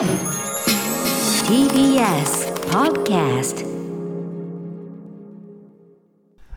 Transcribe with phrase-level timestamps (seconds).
[0.00, 0.08] TBS
[2.70, 3.66] Podcast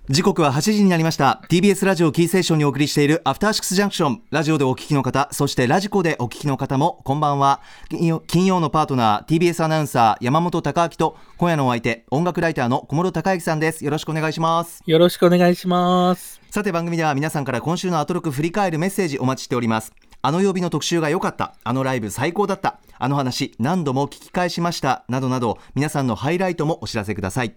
[0.07, 1.41] 時刻は8時になりました。
[1.49, 7.59] TBS ラジオキーセーションにお送りしているアフターシックスジャンクションラジオでお聞きの方そしてラジコでお聞きの方もこんばんは。
[7.89, 13.83] 金曜金曜のパートナー TBS アナウンサー山本貴明と今夜のお相手音楽ライターの小室孝之さんです。
[13.83, 14.81] よろしくお願いします。
[14.85, 16.39] よろしくお願いします。
[16.49, 19.91] さて番組では皆さんから今週のアトロク振り返るメッセージお待ちしております
[20.25, 21.55] あの曜日の特集が良かった。
[21.65, 22.79] あのライブ最高だった。
[22.97, 25.03] あの話何度も聞き返しました。
[25.09, 27.55] などなど皆さんのハイライトもお知らせください。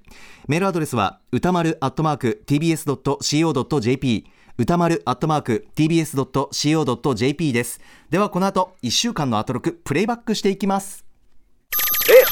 [0.49, 4.27] メールアドレスは歌丸アットマーク tbs.co.jp
[4.59, 7.81] 歌丸アットマーク tbs.co.jp です。
[8.11, 11.05] ではこの後1週間のアトロクプレイバックしていきます。
[12.11, 12.25] え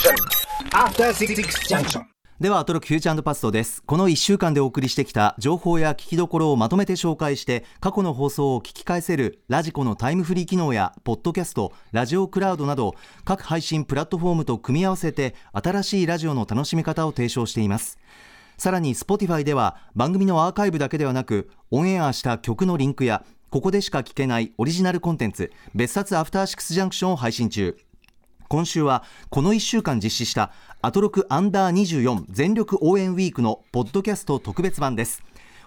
[2.41, 3.80] ではアトロックフューチャーパストです。
[3.84, 17.99] この1週間でお送りしてきた情報や聞きどころをまとめて紹介して過去の放送を聞き返せるラジコのタイムフリー機能やポッドキャストラジオクラウドなど各配信プラットフォームと組み合わせて新しいラジオの楽しみ方を提唱しています。
[18.59, 27.77] さらに Spotify では番組のアーカイブだけではなくオンエアした曲のリンクやここでしか聞けないオリジナルコンテンツ別冊アフターシックスジャンクションを配信中。
[28.49, 30.52] 今週はこの1週間実施した
[30.85, 35.23] アトロクアンダー24全力応援ウィークのポッドキャスト特別版です。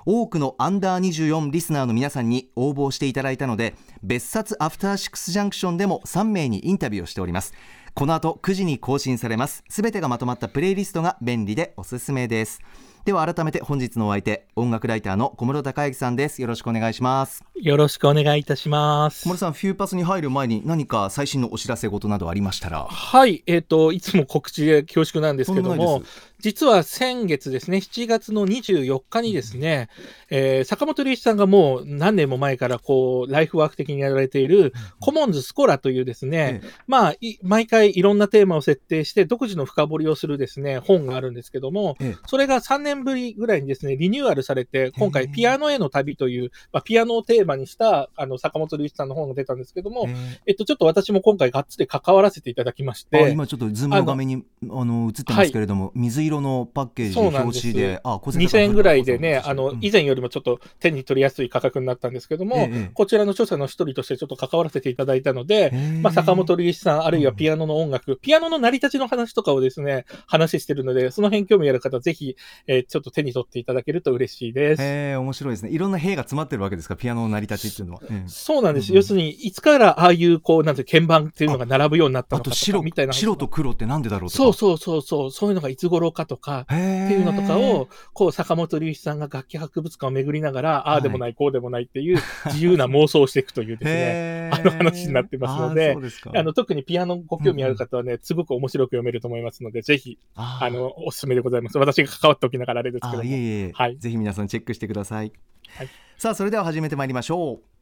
[0.05, 3.73] 多くのアンダー24リスナーの皆さんに応募していただいたので
[4.03, 7.55] 別冊アフターシックスジャンクションでも3名にインタビューをしております。
[7.95, 9.63] この後9時に更新されます。
[9.67, 12.61] すべてがまとまったプレイリストが便利でおすすめです。
[13.07, 16.41] では改めて本日のお相手音楽ライターの小室孝之さんです。
[16.41, 17.41] よろしくお願いします。
[17.55, 19.23] よろしくお願いいたします。
[19.23, 19.29] 小。
[19.29, 22.83] 室さんフューパスに入る前に何か最新のお知らせ事などありましたら。
[22.83, 26.03] はい、えっ、と、いつも告知で恐縮なんですけども
[26.39, 29.89] 実は先月ですね、7月の24日にですね、
[30.29, 36.69] えー坂本龍一さんがもう何年も前からこう、ライフワーク的にやられている、 commmons schola というですね、ええ。
[36.85, 42.17] まあ、い毎回いろんなテーマを設定して、独自の深掘りをするですね、本があるんですけども、ええ。
[42.27, 50.07] それが3年ぶりぐらいにですね、リニューアルされて、今回、ピアノへの旅という、まあ、ピアノをテーマにした、あの、坂本龍一さんの本が出たんですけども、
[50.45, 65.71] えっと、ちょっと私も今回がっつり関わらせていただきまして、今ちょっとズームの画面にあの映ってますけれども、水色のパッケージ表紙で、あ、小2000円ぐらいでね、あの、以前前よりもちょっと手に取りやすい価格になったんですけども、ええこちらの著者の一人としてちょっと関わらせていただいたので、
[66.01, 72.35] まあ、坂本龍一さん、あるいはピアノの音楽、ピアノの成り立ちの話とかをですね、話してるので、その辺興味ある方、ぜひ、
[72.67, 74.81] えーちょっと手に取っていただけると嬉しいです。
[74.81, 75.71] へえ面白いですね。
[75.71, 78.01] いろんな兵が詰まってるわけですか、ピアノの成り立ちっていうのは。
[78.09, 78.91] ええそうなんです。
[78.91, 84.37] うん要するに、いつからああいう、こう、なんて鍵盤っていうのが並ぶようになったのかとか、あと白みたいな話白と黒ってなんでだろうとか。
[84.37, 95.95] そうそうそうそう、そういうのがいつ頃かとか、へっていうのとかを、こう、坂本龍一さんが楽器博物館を巡りながら、ああでもない、こうでもないっていう自由な妄想をしていくというですね、あの話になってますので
[96.33, 101.77] あの、特にピアノご興味ある方はね、すごく面白く読めると思いますので、ぜひ、あの、おすすめでございます。
[101.77, 103.23] 私が関わっておきながらあれですけあども。
[103.23, 103.97] いえいえ、はい。
[103.97, 105.31] ぜひ皆さんチェックしてください、
[105.75, 105.89] はい。
[106.17, 107.77] さあそれでは始めてまいりましょう。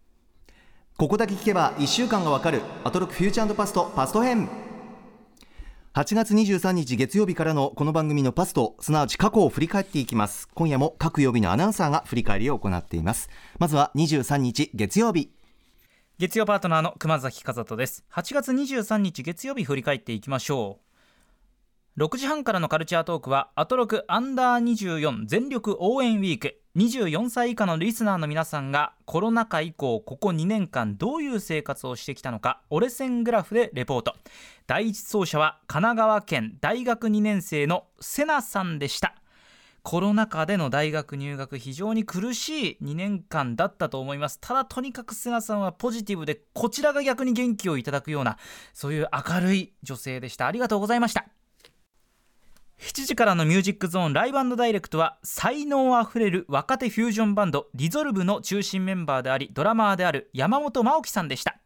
[0.97, 4.64] ここだけ聞けば1週間がわかるアトロックフューチャーパストパスト編
[5.95, 10.49] 8月23日月曜日からのこの番組のパストすなわち過去を振り返っていきます。
[10.53, 13.29] 今夜も各曜日のアナウンサーが振り返りを行っています。
[13.59, 15.31] まずは23日月曜日。
[16.17, 18.03] 月曜パートナーの熊崎和人です。
[18.11, 20.81] 8月23日月曜日振り返っていきましょ
[21.95, 22.03] う。
[22.03, 24.63] 6時半からのカルチャートークはアトロクアンダー
[25.01, 26.59] 24全力応援ウィーク。
[26.75, 34.13] 24歳以下のリスナーの皆さんがコロナ禍以降ここ2年間どういう生活をしてきたのか折れ線グラフでレポート。
[34.67, 39.15] 第一走者は神奈川県大学2年生のセナさんでした。
[39.83, 44.37] コロナ禍での大学入学非常に苦しい2年間だったと思います。
[44.41, 48.37] ただとにかくセナさんはポジティブでこちらが逆に元気をいただくような
[48.73, 50.45] そういう明るい女性でした。
[50.45, 51.25] ありがとうございました。
[52.79, 61.59] 7時からのミュージックゾーンライブダイレクトは才能あふれる若手フュージョンバンドリゾルブの中心メンバーでありドラマーである山本真央さんでした。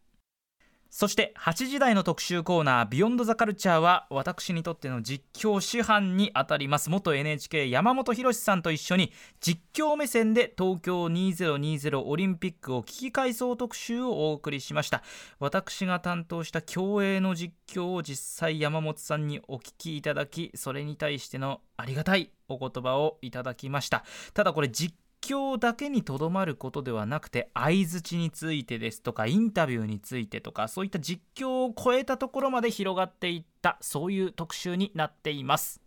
[0.90, 6.90] そして8時台の特集コーナー「ビヨンドザカルチャーは私にとっての実況師範にあたります。
[6.90, 15.04] 元 NHK 山本博さんと一緒に実況目線で東京2020オリンピックを聞き返そう特集をお送りしました。
[15.40, 24.04] 私が担当した競泳の実況を実際山本さんにお聞きいただきそれに対してのありがたいお言葉をいただきました。
[24.34, 35.82] ただこれ実況況だけにとどまることではなくて相づちについてですとかインタビューについてとかそういった実況を超えたところまで広がっていったそういう特集になっています。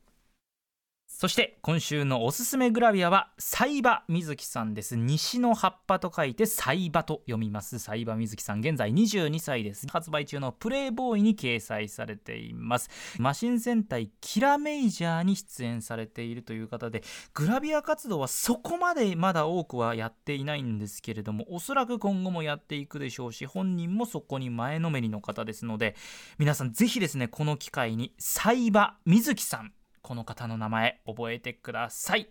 [1.14, 4.96] そして今週のおすすめグラビアはサイバ水木さんです。
[4.96, 7.78] 西の葉っぱと書いてサイバと読みます。
[7.78, 9.86] サイバ水木さん現在22歳です。
[9.86, 12.90] 発売中のプレイボーイに掲載されています。
[13.18, 17.04] マシン戦隊キラメイジャーに出演されているという方で
[17.34, 25.94] グラビア活動はそこまでまだ多くはやっていないんですけれどもおそらく今後もやっていくでしょうし本人もそこに前のめりの方ですので
[26.38, 32.28] 皆さんぜひですねこの機会にサイバ水木さんこの方の名前覚えてください。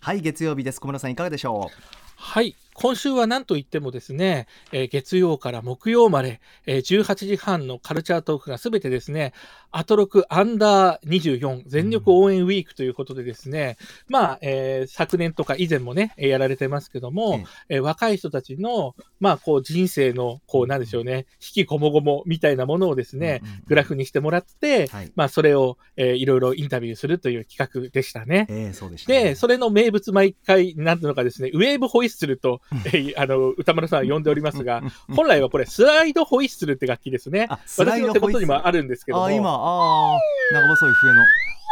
[0.00, 0.80] はい月曜日です。
[0.80, 1.82] 小村さんいかがでしょう？
[2.16, 2.56] はい。
[2.74, 9.32] 今週は何と言ってもですね、えー月曜から木曜まで、えー18時半のカルチャートークがすべてですね、
[9.70, 13.76] アトロクアンダー24全力応援ウィークということでですね、
[14.08, 23.62] まあ、えー昨年とか以前もね、えーやられてますけども、えー若い人たちの、まあ、こう人生の、こうなんでしょうね、引きこもごもみたいなものをですね、うんうんうん。
[23.66, 25.12] グラフにしてもらって、はい。
[25.14, 28.46] まあ、それを、えーいろいろインタビューするという企画でしたね。
[28.48, 29.24] ええそうでしたね。
[29.24, 32.61] で、それの名物毎回、なんていうのかですね、ウェーブホイッスルと、えー
[33.16, 34.82] あの、歌丸さんは呼んでおりますが、
[35.14, 37.48] 本来はこれ、スライドホイッスルって楽器ですね。
[37.78, 39.24] 私の手元にもあるんですけども。
[39.24, 40.18] あ今ああ
[40.52, 41.22] 長細い笛の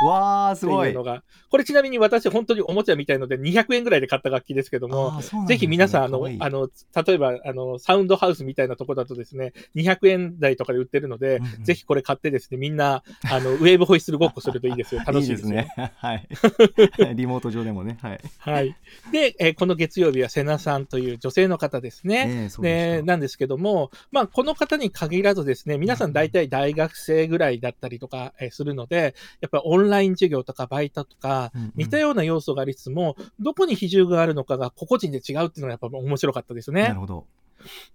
[0.04, 0.94] わあすごい。
[0.94, 6.68] これちなみに私本当におもちゃみたいので200円ぐらいで買った楽器ですけども、ねぜひ皆さん、あのあの、
[7.06, 15.02] 例えば、あの、サウンドハウスみたいなとこだとですね、200円台とかで売ってるので、うんうんぜひこれ買ってですね、みんな、あの、ウェーブホイッスルごっこするといいですよ。
[15.06, 15.48] 楽しいですよ。
[15.50, 16.26] いいですねはい
[17.14, 18.76] リモート上でもねはいはい。
[19.12, 22.26] で、えーこの月曜日は瀬名さんという女性の方ですね。
[22.28, 36.82] ええそうでなんですけども、まあ、この方に限らずですね、皆さん大体大学生ぐらいだったりとか、えーするので、やっぱりオンライン授業とかバイトとか、似たような要素がありつつも、どこに比重があるのかが個々人で違うっていうのがやっぱ面白かったですね。
[36.82, 36.94] なる。
[36.96, 37.26] ほど。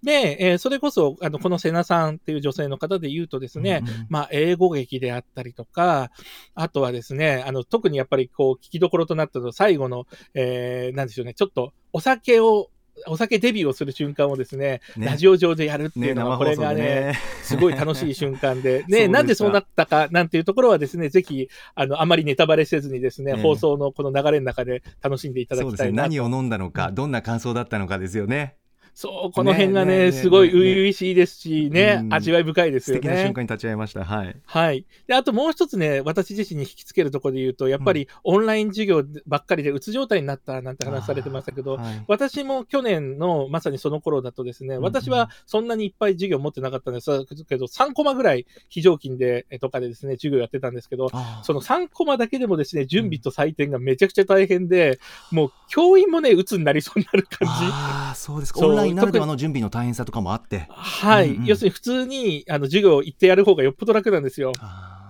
[0.04, 4.06] で、えーそれこそ、あの、この瀬名さんっていう女性の方で言うとですね、うんうん。
[4.10, 6.12] まあ、英語劇であったりとか、
[6.54, 12.70] あとはですね、あの、特にやっぱりこう、聞きどころとなったのは最後の、えーなんでしょうね、ちょっとお酒を、
[13.08, 15.06] お酒デビューをする瞬間をですね、ね。
[15.06, 26.10] ラジオ上でやるっていねうのが、生放送でこれがね、ね すごい楽しい瞬間で、 ね、なんでそうなったかなんていうところはですね、ぜひ、あの、あまりネタバレせずにですね、ええ放送のこの流れの中で楽しんでいただきたいなと。
[26.10, 28.56] 何を飲んだのかどんな感想だったのかですよね
[28.96, 32.14] そう、この辺がね、すごい初々しいですしね、うん。
[32.14, 33.02] 味わい深いです素よね。
[33.02, 34.06] 敵な瞬間に立ち会いました。
[34.06, 34.36] はい。
[34.46, 34.86] はい。
[35.06, 42.06] で、あともう一つね、私自身に引きつけるところで言うと、やっぱりオンライン授業ばっかりでうつ状態になったなんて話されてましたけど、はい。
[42.08, 44.82] 私も去年のまさにその頃だとですね、うん。
[44.82, 47.26] 私はそんなにいっぱい授業持ってなかったんです。
[47.50, 51.10] けど、3コマぐらい非常勤でえとかでですね、授業やってたんですけど、
[51.44, 55.00] その3コマだけでもですね、準備と採点がめちゃくちゃ大変で、
[55.32, 57.54] もう教員もね、鬱になりそうになる感じ。
[57.74, 58.66] あーそうですか。
[58.66, 64.52] オンラインならではの準備の大変さとかもあってはい、うんうん要するに普通にあの授業行ってやる方がよっぽど楽なんですよ。
[64.60, 65.05] あ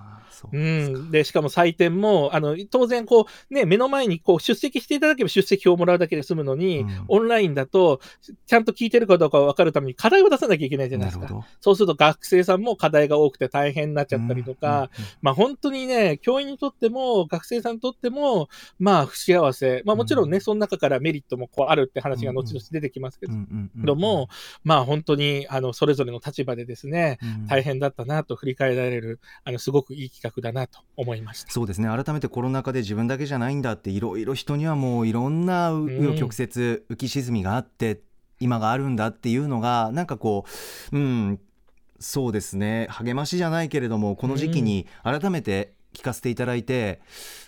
[0.51, 7.05] うん、でしかも採点もあの当然こう、ね、目の前にこう出席していただけば出席表をもらうだけで済むのに、うん。
[7.07, 7.99] オンラインだと
[8.45, 11.45] ちゃんと聞いてるかどうか分かるために課題を出さなきゃいけないじゃないですか。
[11.61, 14.89] そうすると学生さんも課題が多くて大変になっちゃったりとか、
[15.21, 18.49] まあ本当にね、教員にとっても学生さんにとっても、
[18.79, 19.81] まあ不幸せ。
[19.85, 23.25] まあもちろんね、うんその中からメリットもこうあるって話が後々出てきますけ
[23.75, 24.27] ど、も、
[24.63, 27.47] まあ本当にあのそれぞれの立場でですね、うん。
[27.47, 31.51] 大変だったなと振り返られる、あのすごくいい企画だなと思いました。
[31.51, 31.87] そうですね。
[31.87, 36.47] 改めてコロナ禍で自分だけじゃないんだっていろいろ人にはもういろんなう紆余曲折、
[36.89, 38.01] 浮き沈みがあって
[38.39, 40.45] 今があるんだっていうのがなんかこ
[40.91, 41.39] ううん
[41.99, 42.87] そうですね。
[42.89, 46.99] 励ましじゃないけれどもこの時期に改めて聞かせていただいて、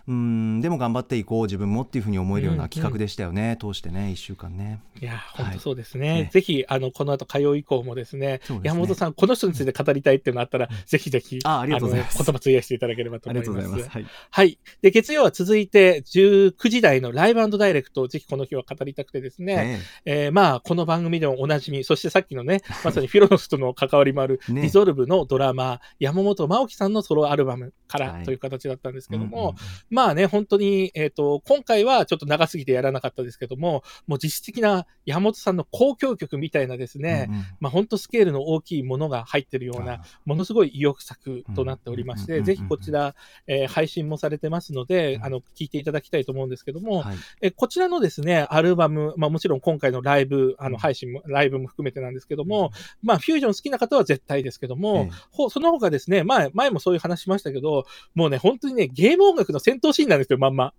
[0.08, 4.80] うん、でも頑張っていこう自分もっていうふうに思えるような企画でしたよね、通してね1週間ね。
[5.02, 5.46] いや、はい。
[5.46, 6.24] 本当そうですね。
[6.24, 8.42] ねぜひ、あの、この後、火曜以降もですね、ね。
[8.64, 12.20] 山本さん、この人について語りたいっていうのがあったら、ぜひぜひ、あありがとうございます。
[12.20, 13.58] の言葉費やしていただければとあ思います。
[13.58, 13.98] りがとうございます。
[13.98, 14.60] はい、はい。
[14.82, 20.28] で、月曜は続いて、19時台のライブダイレクトをぜひこの日は語りたくてですね、ええ。
[20.30, 24.62] ーまあ、この番組でもおなじみ、そしてさっきのね、 まさにフィロノスとの関わりもある、ね。
[24.62, 28.24] ディゾルブのドラマ、山本真央樹さんのソロアルバムからはい。
[28.24, 37.46] という形だったんですけども、うんうんうんまあね、本当に、えっ、と、今回はちょっと長すぎてやらなかったですけども、もう実質的な山本さんの交響曲みたいなですね、うんうん。
[37.60, 43.16] まあ本当スケールの大きいものが入ってるようなあ、ものすごい意欲作となっておりまして、うんぜひこちら、
[43.48, 47.18] えー配信もされてますので、うんあの、聞いていただきたいと思うんですけども、はい。
[47.42, 50.74] えこちらのですね、アルバム、まあもちろん今回のライブ、あうん。
[50.74, 52.70] の配信も、ライブも含めてなんですけども、
[53.02, 60.74] まあフュージョン好きな方は絶対ですけども、ええほその他ですね、前、前もそういう話しましたけど、もうね、本当にね、ゲーム音楽の戦闘シーンなんですよ、まんま。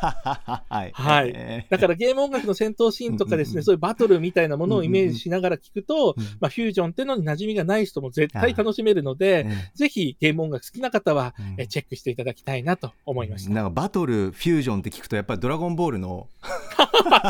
[0.00, 0.90] はい。
[0.92, 1.32] はい。
[1.34, 1.70] えー。
[1.70, 3.64] だからゲーム音楽の戦闘シーンとかですね、うんうんうん。
[3.64, 11.60] そういうバトルみたいなものをイメージしながら聞くと、うんまあ、フュージョンっていうのに馴染みがない人も絶対楽しめるので、えぜひゲーム音楽好きな方は、うん。
[11.60, 13.50] えチェックしていただきたいなと思いました。
[13.52, 16.28] なんかバトルフュージョンって聞くとやっぱりドラゴンボールの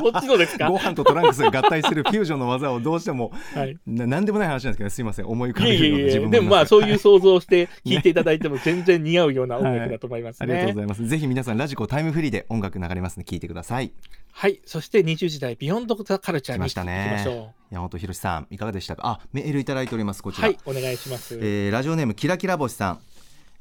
[0.02, 0.68] こっちのですか？
[0.70, 3.76] ご飯とトランクスが合体するフュージョンの技をどうしてもはい。
[3.86, 5.26] ななんでもない話なんですけどすいません。
[5.26, 6.40] 思い浮かべるの自分で。
[6.40, 10.72] もまあそういうう想像をして聞いていただいても全然似合うような音楽だと思いますありがとうね。
[10.72, 11.06] ございます。
[11.06, 13.92] ぜひ皆さんラジコタイムフリーで音楽流れますので聞いてください
[14.32, 14.60] はい。
[14.66, 17.24] そして20時代ビヨンドザカルチャーにましたね
[17.70, 19.02] 山本博さんいかがでしたか？
[19.06, 20.32] あメールいただいておりますこう。
[20.34, 20.58] ちら、はい。
[20.66, 21.36] お願いします。
[21.40, 23.00] えーラジオネームキラキラ星さん、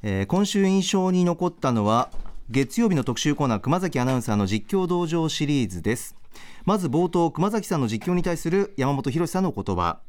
[0.04, 2.10] えー今週印象に残ったのは
[2.52, 6.16] 月曜日の特集コーナー熊崎アナウンサーの実況道場シリーズです
[6.66, 10.00] まず冒頭熊崎さんの実況に対する山本博さんの言葉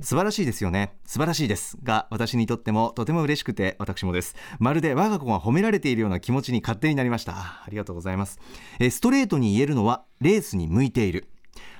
[0.00, 0.96] 素晴らしいですよね。
[1.04, 4.34] 素晴らしいですが私にとってもとても嬉しくて私もです。
[4.58, 7.32] まるで我が子が褒められているような気持ちに勝手になりました。
[7.34, 8.40] ありがとうございます、
[8.80, 11.28] えストレートに言えるのはレースに向いている。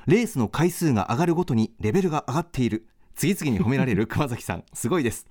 [0.07, 2.87] レースの回数が上がるごとにレベルが上がっている。
[3.17, 4.65] 次々に褒められる 熊崎さん。
[4.73, 5.27] すごいです。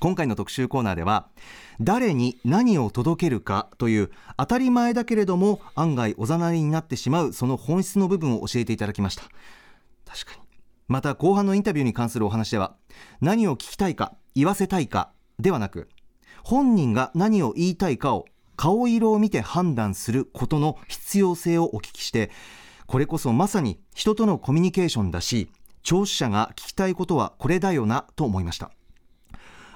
[0.00, 1.28] 今回の特集コーナーでは
[1.80, 9.22] 誰に何を届けるかという当たり前だけれども案外おざなりになってしまうその本質の部分を教えていただきました。
[10.04, 10.41] 確かに。
[10.92, 12.76] また後半のインタビューに関するお話では
[13.22, 15.88] 何を聞きたいか言わせたいかではなく
[16.44, 22.30] 本人が何を言いたいかを顔色を見て判断することの必要性をお聞きして
[22.86, 25.50] これこそまさに人とのコミュニケーションだし
[25.82, 28.70] 聴取者が聞きたいことはこれだよなと思いました。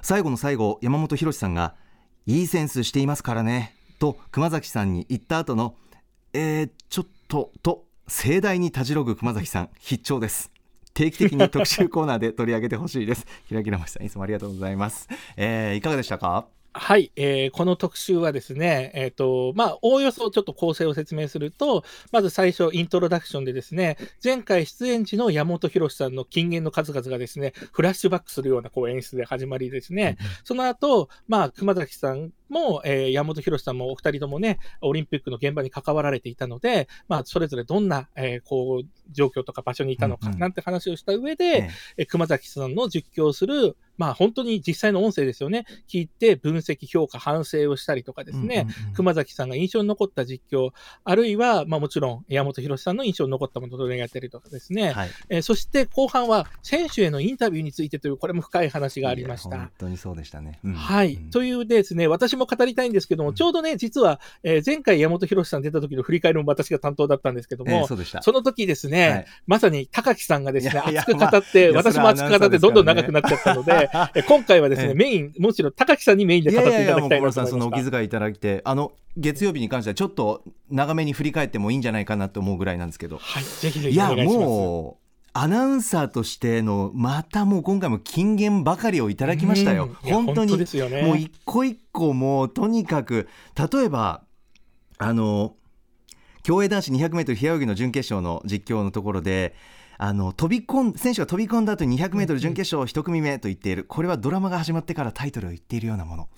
[0.02, 1.74] 最後の最後山本博さんが
[2.26, 5.76] 「いいセンスしていますからね」と熊崎さんに言った後の
[6.34, 10.50] 「えー、ちょっと」と盛大にたじろぐ熊崎さん必聴です。
[10.96, 13.26] 定期的に特集コーナーで取り上げてほしいです。
[13.44, 16.55] ひらきらましさんいつもありがとうございます、えーいかがでしたか？
[16.78, 40.40] はい、えーこの特集はですね、えっ、と、まあ、おおよそちょっと構成を説明すると、まず最初、イントロダクションでですね、前回出演時の山本博さんの金言の数々がですね、フラッシュバックするようなこう演出で始まりですね、その後、まあ、熊崎さんも、えー山本博さんもお二人ともね、オリンピックの現場に関わられていたので、まあ、それぞれどんな、えーこう、状況とか場所にいたのかうんうん。
[40.40, 41.70] なんて話をした上で、ええ。
[41.98, 45.64] えー熊崎さんの実況する、まあ本当に実際の音声ですよね。
[45.88, 48.66] 聞いて分析、評価、反省をしたりとかですね。
[48.68, 48.94] うんうんうん。
[48.94, 50.70] 熊崎さんが印象に残った実況、
[51.04, 54.92] あるいは、まあもちろん山本博さんの印象に残ったものを取り上げたりとかですね。
[54.92, 55.10] はい。
[55.28, 59.56] えーそして後半は選手へのインタビューについてという、これも深い話がありました。
[59.56, 59.70] 本。
[59.78, 60.74] 当にそうでしたね、うん。
[60.74, 61.30] はい、うん。
[61.30, 63.34] というですね、私も語りたいんですけども、うん。
[63.34, 68.22] ちょうどね、実は、えー前回山本博さん出た時の振り返りも私が担当だったんですけども、えーそうでした。
[68.22, 69.26] その時ですね、はい。
[69.46, 74.94] まさに高木さんがですね、熱く語って、私も熱く語って、どんどん長くなっちゃったので、え今回はですね、ええ。
[74.94, 77.70] メイン、もちろん高木さんにメインで語っていただきたいもう小なと室さんそのお。
[77.70, 83.18] 気遣いいただいてあの月曜日に関してはちょっと長めに振り返ってもいいんじゃないかなと思うぐらいなんですけど。
[83.18, 84.46] はい、ぜひぜいやひお願いします。
[84.46, 85.06] もう
[85.38, 89.94] アナウンサーとしてのまたもう今回も金言ばかりをいただきましたよ。
[90.02, 90.56] 本当に。
[90.56, 91.02] ですよね。
[91.02, 94.22] もう一個一個もうとにかく例えば
[94.98, 95.54] あの
[96.42, 99.54] 競泳男子 200m 平泳ぎの準決勝の実況のところで
[99.98, 103.84] あの飛び込ん選手が飛び込んだ後に 200m 準決勝一組目と言っている。
[103.84, 106.28] これはドラマが始まってからタイトルを言っているようなもの。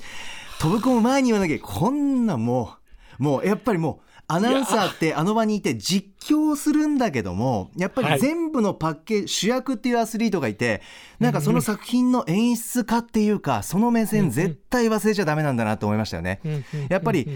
[0.60, 2.74] 飛び込む前に言わなきゃこんなも
[3.18, 8.12] うもうやっぱりもうアナウンサーってあの場にいて実況するんだけどもやっぱはい。
[8.14, 10.82] り全部のパッケージ、主役っていうアスリートがいて
[11.18, 16.40] なんかその作品の演出家っていうかその目線絶対忘れちゃダメなんだなと思いましたよね。
[16.88, 17.26] やっぱり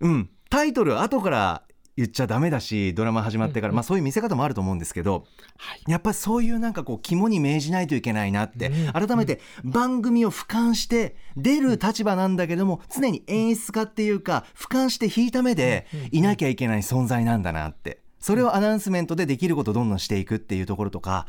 [0.00, 1.62] うん、タイトル後から
[2.00, 5.26] 言っちゃダメだしドラマ始まってから、まあ、そういう見せ方もあると思うんですけど
[5.58, 5.90] はい。
[5.90, 18.00] やっぱりそういうなんかこう肝に銘じないといけないなって、うん改めて番組を俯瞰して出る立場なんだけども常に演出家っていうか俯瞰して引いた目でいなきゃいけない存在なんだなって。
[18.18, 21.26] それをアナウンスメントでできることをどんどんしていくっていうところとか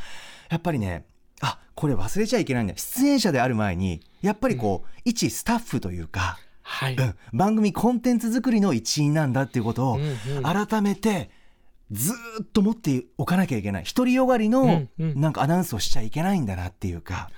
[0.50, 1.06] やっぱりね
[1.40, 6.96] あこれ忘れちゃいけないんだ出演者である前にやっぱりこう、一スタッフというか、はい。
[6.96, 10.00] うん番組コンテンツ作りの一員なんだっていうことを
[10.44, 11.30] 改めて
[11.92, 17.30] ずーっと持っておかなきゃいけない独りよがりのなんかアナウンスをしちゃいけないんだなっていうか。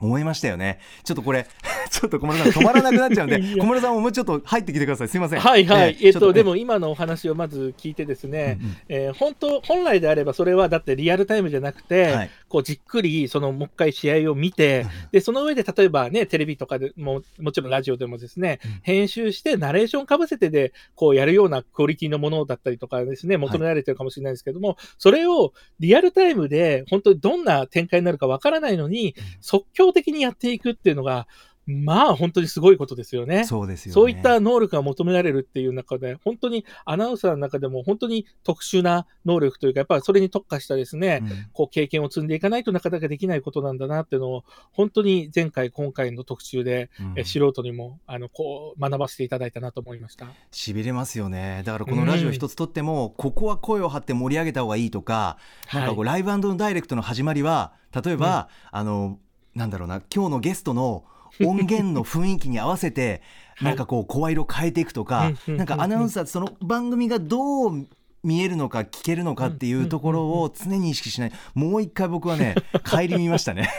[0.00, 0.80] 思いましたよね。
[1.04, 1.46] ちょっとこれ、
[1.90, 5.08] ちょっと小室さん止まらなくなっちゃうんで、 小室さんももうちょっと入ってきてください。
[5.08, 5.40] すいません。
[5.40, 5.96] はいはい。
[6.00, 18.70] えっと、でも今のお話をまず聞いてですね、うんうんえー本当、本来であればそれはだってリアルタイムじゃなくて、はいこうじっくりそのもう一回試合を見て、で、その上で例えばね、テレビとかでも、もちろんラジオでもですね、うん。
[18.82, 31.28] 編集してナレーションかぶせてで、こうやるようなクオリティのものだったりとかですね、求められてるかもしれないですけども、それをリアルタイムで本当にどんな展開になるかわからないのに、即興的にやっていくっていうのが、
[31.70, 33.44] まあ本当にすごいことですよね。
[33.44, 33.94] そうですよね。
[33.94, 50.26] そういった能力が求められるっていう中で、本当にアナウンサーの中でも本当に特殊な能力というか、やっぱりそれに特化したですね、うんこう経験を積んでいかないとなかなかできないことなんだなっていうのを、本当に前回、今回の特集で、うんえ素人にもあのこう学ばせていただいたなと思いました。
[50.50, 55.38] しびれますよねだからこのラジオ一つとっても、ここは声を張って盛り上げた方がいいとか、
[55.72, 57.72] なんかこうライブダイレクトの始まりは
[58.04, 59.18] 例えば、あの
[59.54, 61.04] なんだろうな今日のゲストの
[61.40, 63.22] 音源の雰囲気に合わせて、
[63.56, 63.64] はい。
[63.66, 67.86] なんかこう声色変えていくとか、なんかアナウンサーってその番組がどう
[68.22, 71.32] 見えるのか聞けるのかっていうところを常に意識しない。
[71.54, 73.70] もう一回僕はね帰り見ましたね。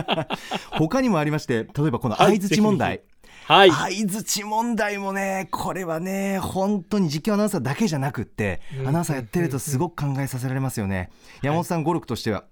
[0.72, 3.02] 他にもありまして例えばこの相づち問題、
[3.46, 3.70] はい。
[3.70, 11.10] 相づち問題もねこれはね本当に実況アナウンサーだけじゃなくってうんアナウンサーやってるとすごく考えさせられますよね。
[11.42, 12.44] 山本さん語録としては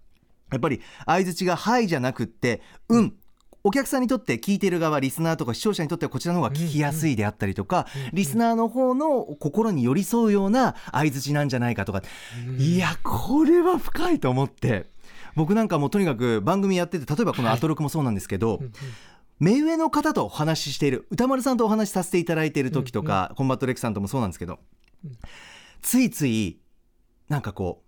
[0.52, 3.14] やっぱり相づちが「はい」じゃなくって「うん」
[3.66, 12.02] お客さんにとって聞いてる側リスナーとか視聴者にとってはこちらの方が聞きやすいであったりとかリスナーの方の心に寄り添うような相づちなんじゃないかとか。
[12.58, 14.84] いやこれは深いと思って。
[15.34, 18.72] 僕なんかもうとにかく番組やってて例えばこの「アトロク」もそうなんですけど、うんうん。
[19.40, 24.58] 目上の方とお話ししている歌丸さんとお話しさせていただいている時とか、コンバットレックさんともそうなんですけど、
[25.04, 25.18] うん。
[25.80, 26.60] ついつい
[27.30, 27.82] なんかこ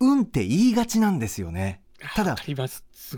[0.00, 1.81] う「うん」って言いがちなんですよね。
[2.14, 2.36] ただ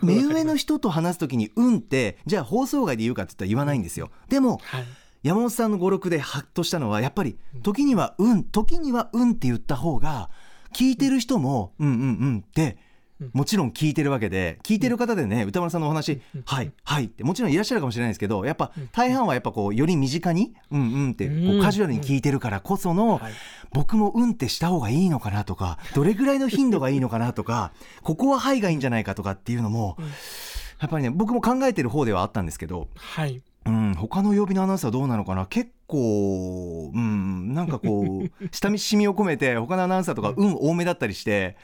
[0.03, 4.11] 目上の人と話す時に「うん」ってじゃあ放送外で言うかって言ったら言わないんですよ。
[4.29, 4.85] でもはい。
[5.23, 10.29] 山本さんの語録でハッとしたのはやっぱり時には「うん」時には「うん」って言った方が
[10.75, 12.84] 聞いてる人も「うんうんうん」ってうん
[13.33, 18.89] もちろん聞いてるわけで聞いてる方でね歌丸さんのお話うん「はいはい」ってもちろんいらっしゃるかもしれないですけどやっぱうん。
[18.93, 23.33] 大半はやっぱこうより身近に「うんうん」ってこううんカジュアルに聞いてるからこそのはい。
[23.73, 30.05] 僕も「うん」ってした方がいいのかなとかどれぐらいの頻度がいいのかなとか ここは「はい」がいいんじゃないかとかっていうのもうん。
[30.07, 33.43] やっぱりね僕も考えてる方ではあったんですけどはい。
[33.67, 35.47] うん、他の曜日のアナウンサーはどうなのかな？
[35.47, 41.57] 結構、うん、なんかこう親しみを込めて他のアナウンサーとか運多めだったりして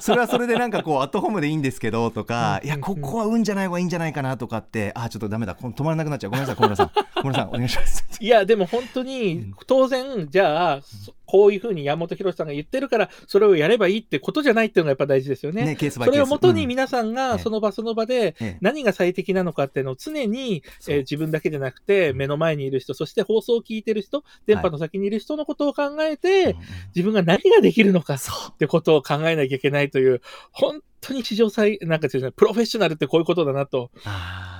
[0.00, 5.54] それはそれでなんかこうアットホームでいいんですけどとかうんいやここは運じゃない方がいいんじゃないかなとかってあちょっとダメだ。
[5.54, 6.30] こ止まらなくなっちゃう。
[6.30, 8.04] ごめんなさい小村さん小村さんお願いします。
[8.20, 15.64] いや、でも本当うにん、当然、じゃあ、そこういうふうに山本博さんが言ってるから、それをやればいいってことじゃないっていうのがやっぱ大事ですよね。
[15.64, 16.68] ねそれをもとにうん。
[16.68, 18.58] 皆さんえがえその場その場でええ。
[18.60, 26.56] 何が最適なのかっていうのを常に、えー自分だけじゃなくて目の前にいる人、そして放送を聞いてる人、電波の先にいる人のことを考えて、うんうん。
[26.94, 34.51] 自分が何ができるのかっそうてことを考えなきゃいけないという、本当に史上最、なんかですね、プロフェッショナルってこういうことだなと、あー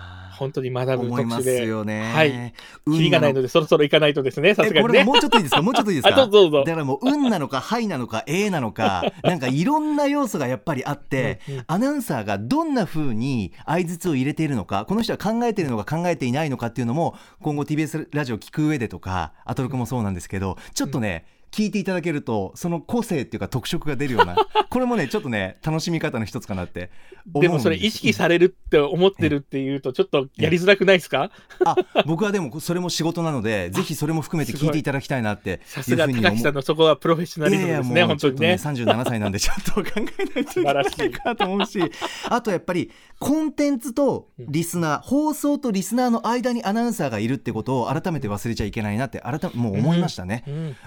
[0.43, 1.67] 本当に学ぶ思います特集で。
[1.67, 2.13] よね。
[2.13, 2.53] はい
[2.85, 4.81] 運キリがないのので、そろそろ行かないとですね、さすがにね。
[4.81, 5.63] えこれもうちょっといいですか？
[5.63, 6.73] もうちょっといいですあ、かどうぞどうぞだ。
[6.73, 24.35] からもう運なのかはいなのかええなのか なんかいろんな要素がやっぱりあって、うんうんアナウンサーがどんな風に相槌を入れているのかこの人は考えているのか考えていないのかっていうのも今後 TBS ラジオ聞く上でとかアトロクもそうなんですけどちょっとね、聞いていただけるとその個性っていうか特色が出るような
[24.71, 26.91] これもねちょっとね楽しみ方の一つかなって
[27.33, 31.31] 思うんでもそれ意識されるって思ってるっていうと、ちょっとやりづらくないですか？
[31.65, 38.59] あ僕はでもそれも仕事なのでぜひそれも含めて聞いていただきたいなってさすが高木さんのそこはプロフェッショナリズムですね、もう本当にね。
[38.59, 41.81] ちょっと37歳なんでちょっと考えないといけないかなと思うし
[42.29, 50.43] あとやっぱりコンテンツとリスナー、放送とリスナーの間にアナウンサーがいるってことを改めて忘れちゃいけないなって改めもう思いましたね。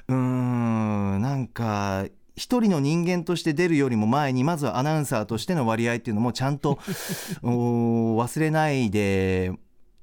[0.10, 6.80] うんうーんなんか一人の人間として出るよりも前にまずはアナウンサーとしての割合っていうのもちゃんと
[7.44, 9.54] お忘れないで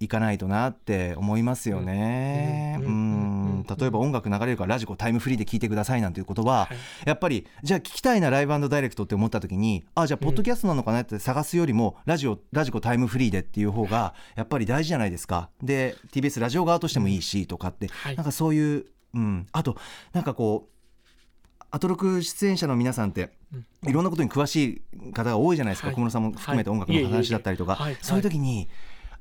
[0.01, 2.79] いかないとなって思いますよね。
[2.81, 6.77] ううん例えば音楽流れるからラジコタイムフリーで聞いてくださいなんていう言葉ははい。
[7.05, 15.51] やっぱりじゃあ聞きたいなライブダイレクトって思った時にあじゃあポッドキャストなのかなって探すよりもラジオラジコタイムフリーでっていう方がやっぱり大事じゃないですか。
[15.63, 18.17] で TBS ラジオ側としてもいいしとかってはい。
[18.17, 19.77] なんかそういう、うん、あと
[20.13, 23.91] なんかこうアトロク出演者の皆さんってうん。
[23.91, 25.95] いろんなことに詳しい方が多いじゃないですか、はい。
[25.95, 27.97] 小室さんも含めて音楽の話だったりとか、はい。
[28.01, 28.69] そういう時に、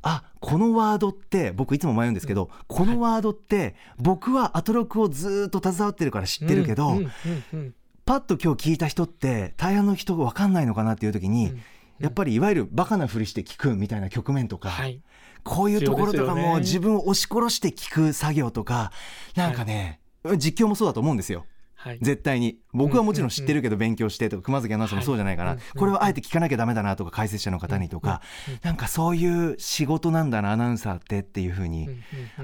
[0.03, 6.97] あこのワードって僕いつも迷うんですけど、このワードって僕はアトロクをずっと携わってるから知ってるけど、うん。
[6.97, 7.09] うん。
[7.53, 7.75] うん。
[8.05, 11.61] パッと今日聞いた人って大半の人が分かんないのかなっていう時に、うん。
[11.99, 15.01] やっぱりいわゆるバカなふりして聞くみたいな局面とか、はい。
[15.43, 18.91] こういうところとかも自分を押し殺して聞く作業とか
[19.35, 19.99] なんかね、
[20.37, 21.45] 実況もそうだと思うんですよ。
[21.75, 21.99] はい。
[21.99, 22.59] 絶対に。
[22.73, 28.21] 僕はもちろん知ってるけど勉強してとか熊崎アナウンサーもそうじゃないかな、はいこれはあえて聞かなきゃダメだなとか解説者の方にとか、
[28.61, 31.89] なんかそういう仕事なんだなアナウンサーってっていうふうに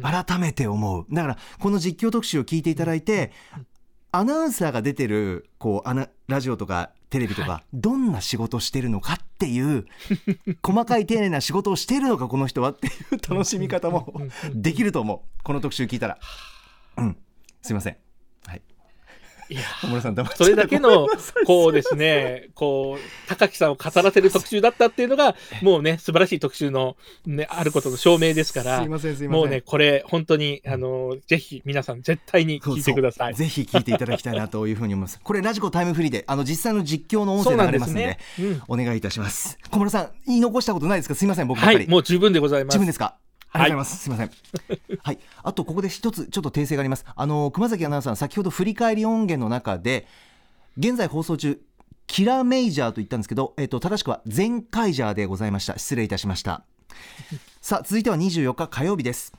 [0.02, 1.06] 改めて思う。
[1.12, 3.32] だからこの実況特集を聞いていただいて
[4.12, 9.86] アナウンサーが出てるこうアナラジオとかテレビとか、どんな仕事してるのかっていう
[10.62, 12.94] 細かい丁寧な仕事をしているのかこの人はっていう
[13.30, 14.14] 楽しみ方も
[14.54, 15.44] できると思う。
[15.44, 16.20] この特集聞いたら。
[16.98, 17.18] うん。
[17.62, 17.98] すいません。
[18.46, 18.62] はい
[19.82, 21.08] 小室さん黙それだけの、
[21.46, 33.34] こうですね、こう、高木さんを語らせる特集だったっていうのが、もうね、素晴らしい特集の、ね、あることの証明ですからすい、ませんすいませんもうね、これ、本当に、あの、ぜひ皆さん絶対に聞いてください。
[33.34, 35.20] ぜひ聞いていただきたいなというふうに思います。
[35.24, 38.18] これラジコタイムフリーであの実際の実況の音声そうなんで流れますすのでね。
[38.40, 39.58] うんお願いいたします。
[39.70, 41.16] 小室さん言い残したことないですか？
[41.16, 41.60] すいません僕。
[41.60, 42.76] はい、もう十分でございます。
[42.76, 43.18] 自分ですか？
[43.52, 43.98] ありがとうございます。
[43.98, 45.00] すみません。
[45.02, 45.20] はい。
[45.44, 47.06] あとここで一つちょっと訂正があります。
[47.16, 50.08] あの熊崎アナウンサー先ほど振り返り音源の中で
[50.78, 51.60] 現在放送中
[52.08, 55.78] キラーメイジャーと言ったんですけど、えっと正しくは全カイジャーでございました。
[55.78, 56.64] 失礼いたしました。
[57.62, 59.34] さあ続いては24日火曜日です。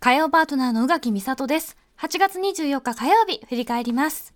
[0.00, 1.76] 火曜パートナーの宇垣美里です。
[1.98, 4.34] 8月24日火曜日、振り返ります。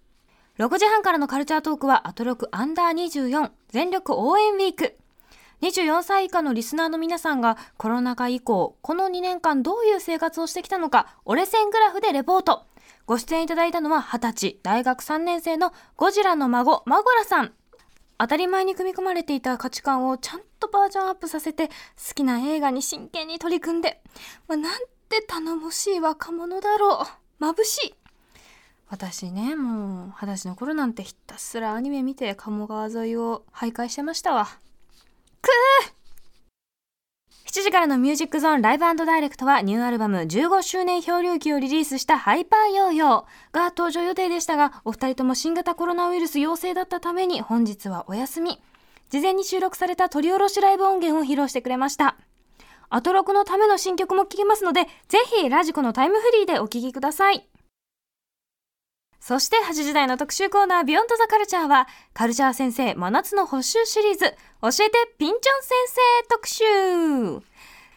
[0.58, 4.96] 6時半からのカルチャートークは、アトロクアンダー24全力応援ウィーク。
[5.62, 12.66] 24歳以下のリスナーの皆さんがコロナ禍以降、この2年間どういう生活をしてきたのか、折れ線グラフでレポート。
[13.06, 17.52] ご出演いただいたのは20歳、大学3年生のゴジラの孫、マゴラさん。
[18.18, 21.72] 当たり前に組み込まれていた価値観をちゃんとバージョンアップさせて好
[22.14, 24.00] きな映画に真剣に取り組んで、
[24.48, 27.06] まあ、なんて頼もしい若者だろ
[27.40, 27.94] う眩しい
[28.88, 34.48] 私ねもう二十歳の頃なんてひたすらアニメ見て鴨川沿いを徘徊してましたわ
[37.46, 48.60] 7時からのミュージックゾーンライブダイレクトはニューアルバム15周年漂流記をリリースしたハイパーヨーヨーが登場予定でしたがお二人とも新型コロナウイルス陽性だったために本日はお休み。
[49.08, 52.16] 事前に収録された取り下ろしライブ音源を披露してくれました。
[52.90, 57.48] アトロクのための新曲も聴けますので、ぜひラジコのタイムフリーでお聴きください。
[59.26, 67.44] そして8時台の特集コーナービヨンドザカルチャーは、カルチャー先生真夏の補習シリーズ、教えてピンチョン先生特集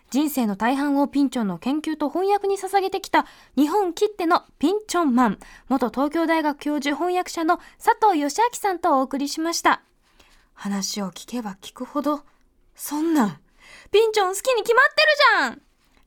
[0.10, 9.84] 人生の大半をピンチョンの研究と翻訳に捧げてきた日本きってのピンチョンマン、元東京大学教授翻訳者の佐藤義明さんとお送りしました。
[10.56, 12.22] 話を聞けば聞くほど、
[12.74, 13.40] そんなん、
[13.92, 15.62] ピンチョン好きに決まってるじゃん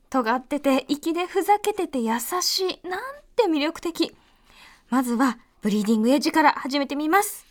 [0.09, 2.87] 尖ってて、粋でふざけてて優しい。
[2.89, 2.99] なん
[3.37, 4.13] て魅力的。
[4.93, 7.47] まずは、ブリーディングエッジから始めてみます。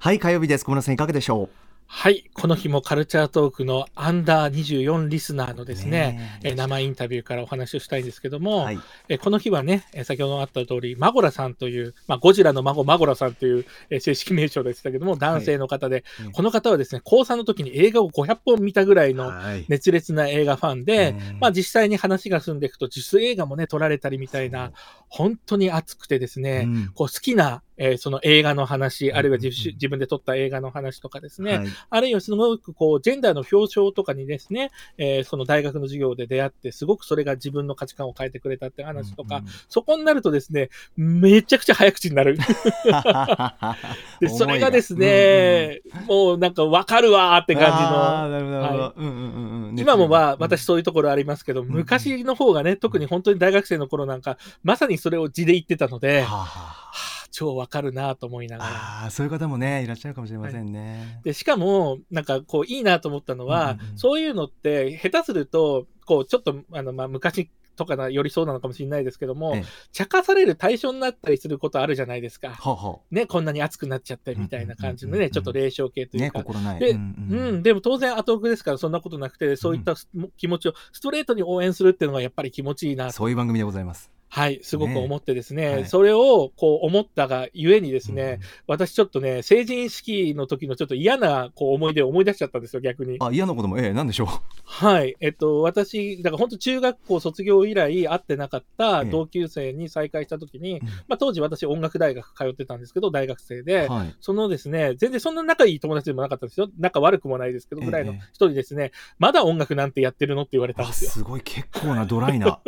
[0.00, 0.64] はい火曜日です。
[0.64, 1.65] 小室さんいかがでしょう？
[1.88, 2.24] はい。
[2.34, 8.78] この日もカルチャートークのアンダー24リスナーのですね、ねええー生インタビューからお話をしたいんですけども、はい。
[9.08, 19.64] えーこの日はね、えー先ほどあった通り、マゴラさんという、まあ、ゴジラの孫マゴラさんという、えー正式名称でしたけども、男性の方で、うんこの方はですね、高3の時に映画を500本見たぐらいのはい。
[19.68, 24.72] 熱烈な映画ファンで、うんまあ実際に話が進んでいくと、実映画もね、撮られたりみたいな、
[25.08, 31.66] 本当に熱くてですね、うんこう好きな、えーその映画の話、あるいは自,、分で撮った映画の話とかですね、はい。
[31.90, 42.38] あるいはすごくこう、ジェンダーの表彰とかにですね、えーその大学の授業で出会って、すごくそれが自分の価値観を変えてくれたって話とか、うんうんそこになるとですね、めちゃくちゃ早口になる。
[44.20, 47.76] で、それがですね、もうなんかわかるわーって感じの。
[47.76, 48.60] あーなるほど。
[48.60, 49.78] なるほどはうんうんうんうん。
[49.78, 50.40] 今もまあ、うん。
[50.40, 56.46] 私そういうところありますけど、ん昔の方がね、特に本当に大学生の頃なんか、まさにそれを字で言ってたので、ははあは
[56.92, 58.70] あ超わかるなと思いながら。
[59.04, 61.20] あそういう方もねいらっしゃるかもしれませんね。
[61.22, 72.50] で、しかも、なんかこう、いいなと思ったのは、うんうんうんそういうのって、下手すると、こう、ちょっと、あの、まあ、昔とかな、よりそうなのかもしれないですけども、ええ茶化される対象になったりすることあるじゃないですか。
[72.50, 76.42] はあはね、こんなに熱くなっちゃってみたいな感じのね、うんうんうんうんちょっと霊障系というか。
[76.42, 76.80] 心ない。
[76.80, 84.15] で、ううんんでも当然後奥ですからそんなことなくて、そういったす気持ちをストレートに応援するっていうのがやっぱり気持ちいいなとそういう番組でございます。
[84.28, 93.16] はい、すごく思ってですね、ねはいそれをこう思ったがゆえにですね、うん私ちょっとね、成人式の時のちょっと嫌なこう思い出を思い出しちゃったんですよ、逆に。
[93.20, 93.78] あ嫌なことも？
[93.78, 94.28] ええなんでしょう？
[94.64, 95.14] はい。
[95.20, 104.14] えっと、私、だから本当中学校卒業以来会ってなかったええ同級生に再会した時に、うんまあ当時私音楽大学通ってたんですけど、大学生で、はい。
[104.20, 106.68] そのですね、全然そんな仲いい友達でもなかったんですよ。
[106.78, 110.42] 仲悪くもないですけど、ぐらいのええ一人ですね、まだ音楽なんてやってるの？
[110.42, 111.10] って言われたんあですよ。
[111.10, 112.58] すごい結構なドライな。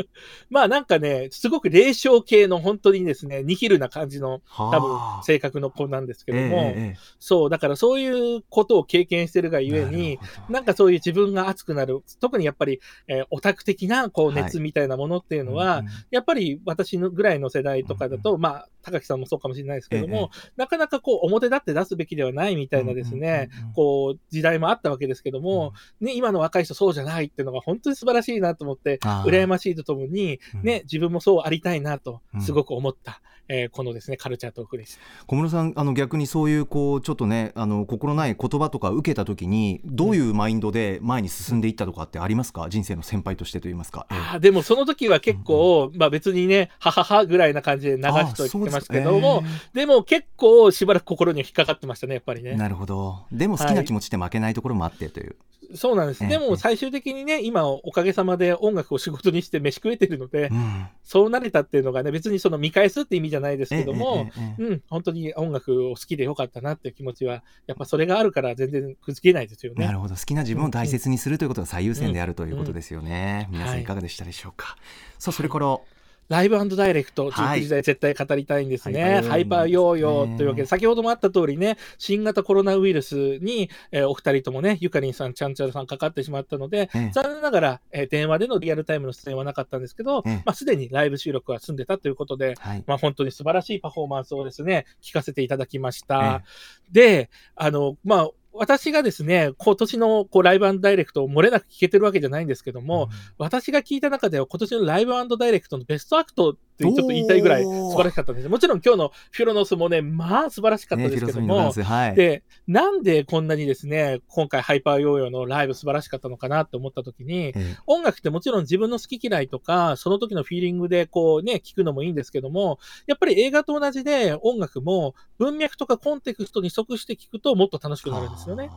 [0.50, 15.92] まあなんかね、すごく霊障系の本当にですね、ニヒルな感じの多多分性格の子なんですけども、ええそう、だからそういうことを経験してるがゆえに、なんかそういう自分が熱くなる、特にやっぱり、えーオタク的なこうはい熱みたいなものっていうのは、うんうん。
[16.10, 23.72] やっぱり私のぐらいの世代とかだと、うまあ、高木さんもそうかもしれないですけども、えなかなかこう表立って出すべきではないみたいなですね、うんうんうんうん。
[23.74, 30.62] こう時代もあったわけですけども、ね、今の若い人そうじゃないっていうのが本当に素晴らしいなと思って、羨ましいとともに、うん。
[30.62, 32.40] ね、自分もそうありたいなとうん。
[32.40, 35.00] すごく思った、えーこのですねカルチャートークでした。
[35.26, 42.68] 小室さんあの逆にそういうこうちょっとねあの心ない言葉とか受けた時にどういうマインドで前に進んでいったとかってありますか？
[42.68, 44.18] 人生の先輩としてといいますか、ええ。
[44.18, 52.54] あーでもその時は結構、まあ別にね、はははぐらいな感じで流しといてますけども、でも結構しばらく心に引っかかってましたね、やっぱりね。
[52.54, 53.26] なるほど。
[53.30, 55.36] でも好きな気持ちって負けないところもあってという、
[55.74, 56.24] そうなんです。
[56.24, 60.86] ええでも最終的にね、今おかげさまで音楽を仕事にして飯食えてるので、うん。
[61.02, 69.86] そうなれたっていうのがね、別にその見返すって意味じゃないですけども、うん、本当に音楽を好きでよかったなっていう気持ちは、やっぱそれがあるから全然くじけないですよね。
[69.86, 70.14] なるほど。
[70.14, 73.82] 好きな自分を大切にするということが最優先であるということですよね、皆さはいん。
[73.82, 74.76] いかがでしたでしょうか、
[75.18, 75.78] さあそれから、
[76.28, 77.60] ライブダイレクト、はい。
[77.60, 79.20] 19時代絶対語りたいんですね。
[79.22, 92.84] ハハイパーヨヨーヨーというわけで、先ほどもあった通りね、新型コロナウイルスに、えーお二人ともね、ゆかりんさん、ちゃんちゃらさんかかってしまったので、ええ残念ながら、えー電話でのリアルタイムの出演はなかったんですけど、ええまあ、すでにライブ収録は済んでたということで、はい。
[92.86, 96.42] まあ、本当に素晴らしいパフォーマンスをですね、聞かせていただきました。
[96.90, 96.92] え。
[96.92, 108.48] で、あの、まあ、私がですね、今年のこうライブダイレクトを漏れなく聞けてるわけじゃないんですけども、私が聞いた中では今年のライブダイレクトのベストアクトってちょっと言いたいぐらい素晴らしかったんです。
[108.48, 112.14] もちろん今日のフィロのスもね、まあ素晴らしかったね、ですけども、スはい。
[112.14, 128.70] で、なんでこんなにですね、今回ハイパーヨーヨーのライブ素晴らしかったのかなって思った時に、ええ音楽ってもちろん自分の好き嫌いとか、その時のフィーリングでこうね、聞くのもいいんですけども、やっぱり映画と同じで音楽も文脈とかコンテクストに即して聞くともっと楽しくなるんですよね。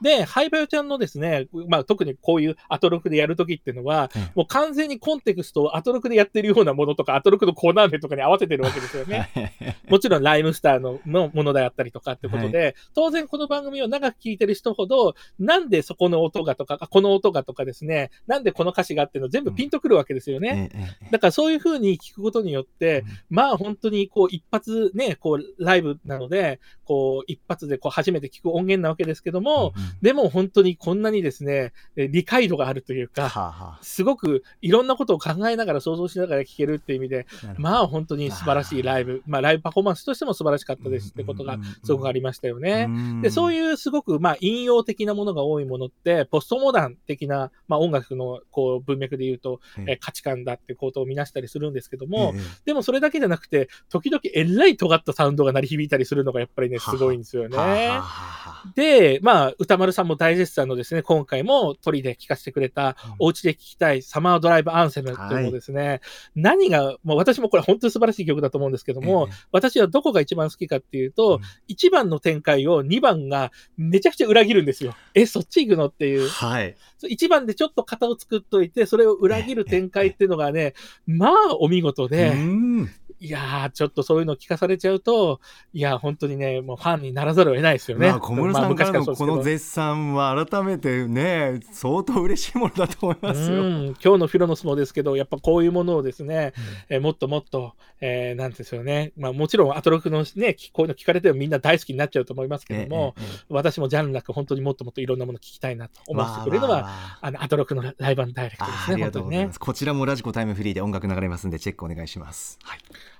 [0.00, 9.54] で、ハイバヨちゃんのですね、まあ特にこういうアトロクでやるときっていうのは、ええもう完全にコンテクストをアトロクでやってるようなものとか、アトロクのコーナー名とかに合わせてるわけですよね。
[9.88, 20.70] もちろんライムスターののものであったりとかってことで、当然この番組を長く聞いてる人ほど、なんでそこの音がとか、あこの音がとかですね、なんでこの歌詞がっていうの全部ピンとくるわけですよね。
[20.72, 21.10] ええええ。
[21.10, 23.08] だからそういうふうに聞くことによって、うん。
[23.30, 29.90] まあ本当にこう一発ね、こうライブなので、こう一発でこう初めて聞く音源なわけですけども、うんうん。
[30.02, 42.88] でも本当にこんなにですね、え理解度があるというか、はあはすごくいろんなことを考えながら想像しながら聞けるっていう意味で、まあ本当に素晴らしいライブ、まあライブパフォーマンスとしても素晴らしかったですってことがすごくありましたよね。
[43.22, 52.42] で、そうういうすごく、まあ、引用的なものが多いものって、ポストモダン的な、まあ、音楽の、こう、文脈で言うと、え価値観だってことを見なしたりするんですけども、ええ。
[52.66, 57.56] でもそれだけじゃなくて、時々えらい尖ったサウンドが鳴り響いたりするのがやっぱりね、すごいんですよね。
[57.56, 58.72] はあはあはあ。
[58.74, 66.00] で、まあ、歌丸さんも大絶賛のですね、今回も鳥で聴かせてくれた、お家で聴きたいサマードライブアンセムっていうのをですね、
[66.34, 69.36] 何が、もう私もこれ本当に素晴らしい曲だと思うんですけども、ええ。
[69.52, 71.42] 私はどこが一番好きかっていうと、うん。
[71.68, 74.94] 1番の展開を2番がめちゃくちゃ裏切るんですよ。
[75.14, 76.28] え、そっち行くのっていう。
[76.28, 76.76] はい
[77.08, 80.74] 1番でちょっと型を作っといて、それを裏切る展開っていうのがね、
[81.06, 82.90] まあお見事で、うん
[83.24, 85.40] いやー、ちょっとそういうの聞かされちゃうと、
[85.72, 88.08] いや、本当にね、もうファンにならざるを得ないですよね。
[88.08, 93.62] まあ、小室さんからのこの絶賛は改めてね相当嬉しいものだと思いますよ。
[93.64, 96.52] 今日のフィロノスもですけど、やっぱこういうものをですね、
[96.90, 109.60] えーもっともっと、えーなんですよね、まあもちろんアトロクのね、こういうの聞かれてもみんな大好きになっちゃうと思いますけども、ええええ私もジャンルなく本当にもっともっといろんなもの聞きたいなと思わせてくれるのは、わあわあわああの、アトロクのライブダイレクトですね、あありがとうございます。。
[109.60, 112.58] こちらもラジコタイムフリーで音楽流れますんでチェックお願いします。
[112.62, 112.78] はい、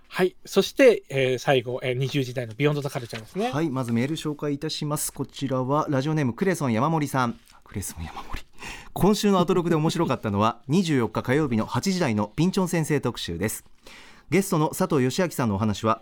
[0.08, 0.36] はい。
[0.44, 3.50] そして、えー最後、えー20時代のビヨンドザカルチャーですね。
[3.50, 5.12] はい、まずメール紹介いたします。
[5.12, 7.38] こちらはラジオネームクレソン山森さん。
[7.64, 8.42] クレソン山森。
[8.92, 13.64] 今週のアトロクで面白かったのは24日火曜日の8時台のピンチョン先生特集です。
[14.30, 16.00] ゲストの佐藤義明さんのお話は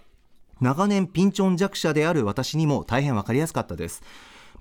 [0.61, 4.03] 長年ピンチョン弱者である私にも大変わかりやすかったです。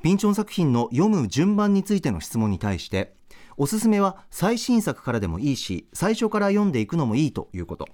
[0.01, 3.13] ピンチョン作品の読む順番についての質問に対して
[3.55, 7.87] おすすめは最新作からでもいいし最初から読んでいくのもいいということ。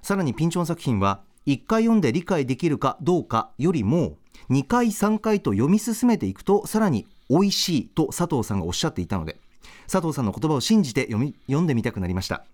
[0.00, 4.16] さらにピンチョン作品は1回読んで理解できるかどうかよりも
[4.48, 9.36] 2回3回と読み進めていくとさらに美味しいと佐藤さんがおっしゃっていたので
[9.90, 12.46] 佐藤さんの言葉を信じて読み読んでみたくなりました。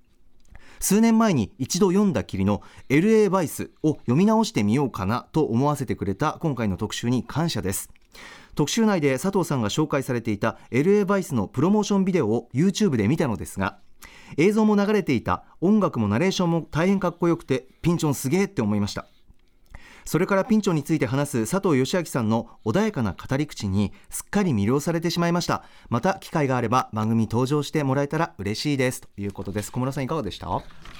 [0.80, 7.90] 数年前に一度読んだきりの LA バイスを読み直してみようかなと思わせてくれた今回の特集に感謝です。
[8.60, 13.78] 特集内で佐藤さんが紹介されていた LA バイスのプロモーションビデオを YouTube で見たのですが
[14.36, 15.44] 映像も流れていた。
[15.62, 19.06] 音楽もナレーションも大変かっこよくてピンチョンすげえって思いました。
[20.04, 25.64] それからピンチョンについて話す佐藤義明さんの穏やかな語り口にすっかり魅了されてしまいました。
[25.88, 29.00] また機会があれば番組登場してもらえたら嬉しいです。
[29.00, 29.72] ということです。
[29.72, 30.48] 小村さんいかがでした？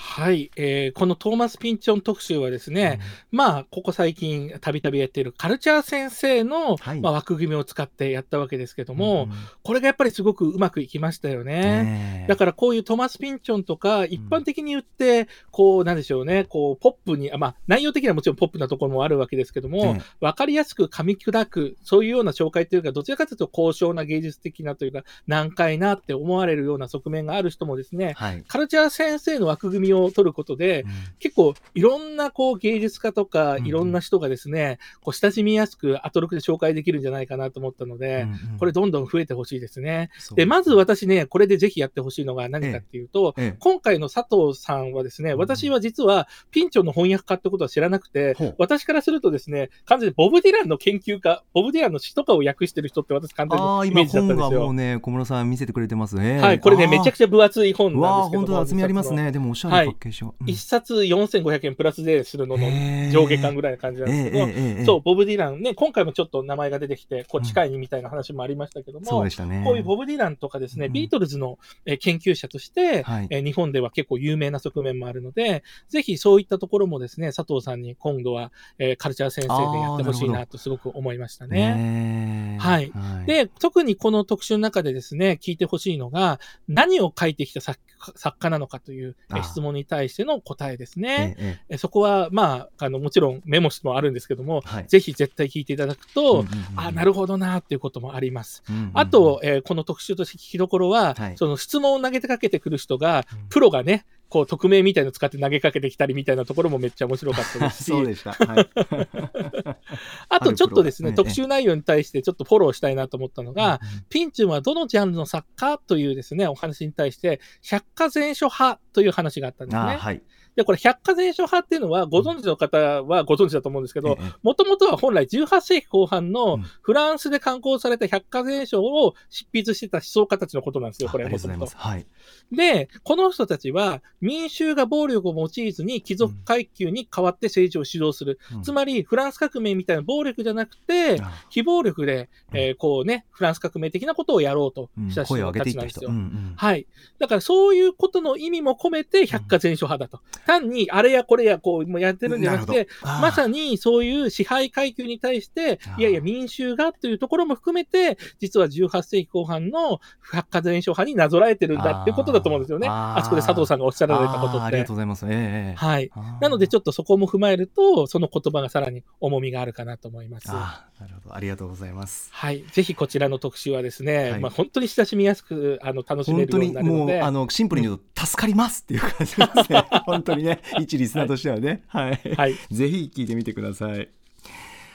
[0.01, 7.01] はい、えーこのトーマス・ピンチョン特集はですね、まあ、ここ最近たびたびやっているカルチャー先生の、はい。
[7.01, 9.31] まあ、枠組みを使ってやったわけですけども、うん
[9.63, 11.85] これがやっぱりすごくうまくいきましたよね。
[11.85, 12.29] ねえ。
[12.29, 20.03] だからこういうトーマス・ピンチョンとか、一般的に言って、こう、なんでしょうね、こう、ポップに、あまあ、内容的にはもちろんポップなところもあるわけですけども、ええ。
[20.21, 30.91] わかりやすく噛み砕く、そういうような紹介というか、どちらかというと高尚な芸術的なというか、難解なって思われるような側面がある人もですね、はい、カルチャー先生の枠組みを取ることで、うん。
[31.19, 33.67] 結構いろんなこう芸術家とかうんうん。
[33.67, 40.11] いろんな人がですね、こう親しみやすくアトロクで紹介できるんじゃないかなと思ったので、うんうんこれどんどん増えてほしいですね。
[40.35, 43.57] で、まず私ね、これでぜひやってほしいのが何かっていうと、ええ。
[43.59, 54.43] 今回の佐藤さんはですね、うん私は実はピンチョンの翻訳家ってことは知らなくて私からするとですね、完全にボブ・ディランの研究家、ボブ・ディランの詩とかを訳してる人って私完全にイメー今ジだったんですよ。
[54.43, 54.75] 本がもう。
[54.75, 56.41] ね小室さん見せてくれてますね。
[56.41, 58.47] はい、これね、めちゃくちちゃ分厚い本なんですけども。
[58.47, 59.31] 本当だ厚みありますね。
[59.33, 60.51] でもおしゃれなパッケージを、うん。
[60.51, 62.67] 一冊4500円プラスでするのの
[63.11, 64.85] 上下感ぐらいな感じなんですけど、ええええええ。
[64.85, 69.63] そう、ボブ・ディランね、今回もちょっと名前が出てきて、こう近いにみたいな話もありましたけども、そうでしたね。
[69.65, 70.93] こういうボブ・ディランとかですね、うん。
[70.93, 73.27] ビートルズのえー研究者として、はい。
[73.31, 81.75] えー日本では結構有名な側面もあるので、ぜひそういったところもですね、佐藤さんに今度は、えーカルチャー先生でやってほしいなとすごく思いましたね。
[81.75, 82.93] ねえはい。
[83.27, 86.39] で、特にこの特集の中でですね、聞いてほしいのが、
[86.69, 91.37] 何を書いてきた作家作家なのかという質問に対しての答えですね。
[91.39, 91.79] ええええ。
[91.79, 94.87] そこは、まあ、あの、もちろんメモもあるんですけどもえ、はい。
[94.87, 98.63] ぜひ絶対聞いていただくと、うんうんうんあ、なるほどなっていうこともあります。
[98.69, 98.91] うんうんうん。
[98.95, 101.37] あと、えーこの特集として聞きどころは、はい。
[101.37, 103.49] その質問を投げてかけてくる人が、うん。
[103.49, 108.33] プロがね、こう、匿名みたいの使って投げかけてきたりみたいなところもめっちゃ面白かったですし、 そうでした。
[108.33, 108.71] はい。
[110.31, 119.81] あとちょっとですね、特集内容に対してちょっとフォローしたいなと思ったのが、うんピンチュンはどのジャンルの作家というですね、お話に対して、百科全書派という話があったんですね。
[119.81, 120.23] あはい。
[120.57, 131.77] で、これ百科全書派っていうのは、ご存知の方はご存知だと思うんですけど、ええもともとは本来18世紀後半のうんフランスで刊行された百科全書を執筆してた思想家たちのことなんですよ、これあありがとうござい元々ます。
[131.77, 132.07] はい。
[132.53, 138.39] で、この人たちは民衆が暴力を用いずに貴族階級に代わって政治を指導する。
[138.55, 146.11] うんつまり、フランス革命みたいな暴力じゃなくて、あ非暴力で、うんえーこうね、フランス革命的なことをやろうとうんした人声を上げていったちなんですよ。
[146.11, 146.87] うんうんはい。
[147.19, 150.23] だからそういうことの意味も込めて百科全書派だと。
[150.47, 160.01] 単にあれやこれやこうやってるんじゃなくて、ままさにそういう支配階級に対していやいや民衆がというところも含めて、実は18世紀後半の
[160.33, 162.89] 百科全書派になぞらえてるんだっていうことだと思うんですよね。
[162.91, 164.97] あそこで佐藤さんがおっしゃられたことってありがとう。
[164.97, 165.27] ございます。
[165.27, 166.11] ええええはい。
[166.41, 170.49] なのでちょっとそこも踏まえると、その言葉がさらに重みがあるかなと思います。
[170.49, 171.35] なるほど。
[171.35, 172.29] ありがとうございます。
[172.33, 172.65] はい。
[172.73, 177.13] ぜひこちらの特集はですね、はいまあ本当に親しみやすくあの楽しめ本当にるようになるので。
[177.15, 179.39] もうあのシンプルに言うと助かりますっていう感じです
[179.73, 179.87] ね。
[180.07, 181.83] 本当にね一リスナーとしてはね。
[181.89, 182.35] はい。
[182.37, 182.55] はい。
[182.71, 184.09] ぜひ聞いてみてください。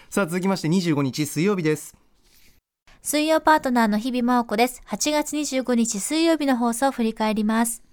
[0.10, 1.96] さあ続きまして25日水曜日です。
[3.02, 4.82] 水曜パートナーの日々真央子です。
[4.88, 7.84] 8月25日水曜日の放送を振り返ります。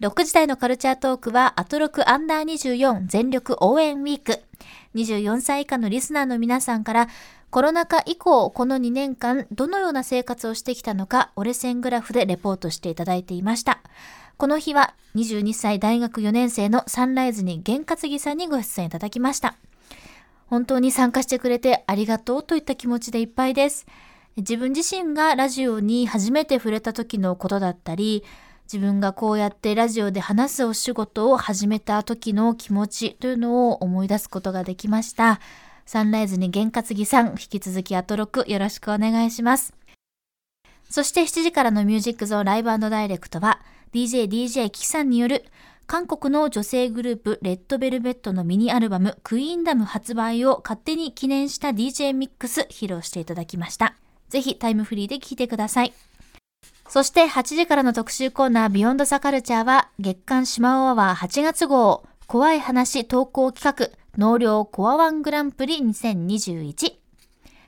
[0.00, 4.42] 6時台のカルチャートークは、アトロクアンダー24全力応援ウィーク。
[4.94, 7.08] 24歳以下のリスナーの皆さんから、
[7.50, 13.80] コロナ禍以降、この2年間、どのような生活をしてきたのか、折れ線グラフでレポートしていただいていました。
[14.38, 19.56] この日は、22歳大学4年生のサンライズに験担ぎさんにご出演いただきました。
[20.46, 23.84] 本当に参加してくれてありがとうといった気持ちでいっぱいです。
[24.36, 28.22] 自分自身がラジオに初めて触れた時のことだったり、
[28.72, 35.40] 自分がこうやってラジオで話すお仕事を始めた時の気持ちというのを思い出すことができました。
[35.84, 39.74] サンライズに験担ぎさん、引き続きアトロクよろしくお願いします。
[40.88, 43.60] そして7時からのミュージックゾーンライブダイレクトは
[43.92, 45.44] DJ DJ キキさんによる
[45.86, 53.94] 韓国の女性グループレッドベルベットのミニアルバムクイーンダム発売を勝手に記念した DJ ミックス披露していただきました。
[54.28, 55.94] ぜひタイムフリーで聴いてください。
[56.88, 66.97] そして8時からの特集コーナービヨンドザカルチャーは月刊シマオアワー8月号怖い話投稿企画納涼コアワングランプリ2021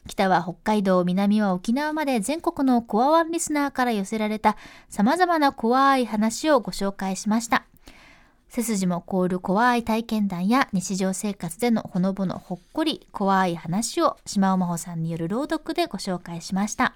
[0.06, 4.56] 北は北海道、南は沖縄まで全国のコアワンリスナーから寄せられた
[4.88, 7.64] 様々な怖い話をご紹介しました。
[8.48, 16.94] 背筋も凍る怖い体験談や日常生活でのほのぼのほっこり怖い話を島尾真帆さんによる朗読でご紹介しました。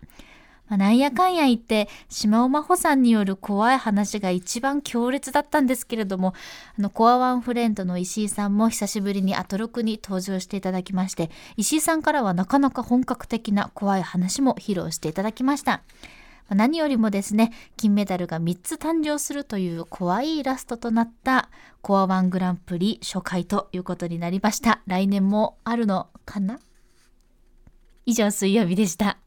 [0.67, 6.33] まあ、なんやかんや言って島尾真帆さんによる怖い話が一番強烈だったんですけれども
[6.79, 15.83] あのコアワンフレンドの石井さんも久しぶりにアトロクに登場していただきまして石井さんからはなかなか本格的な怖い話も披露していただきました。
[16.49, 21.51] まあ何よりもですね金メダルが3つ誕生するという怖いイラストとなった
[21.83, 24.81] コアワングランプリ初回ということになりました。
[24.87, 26.59] 来年もあるのかな？
[28.07, 29.19] 以上水曜日でした。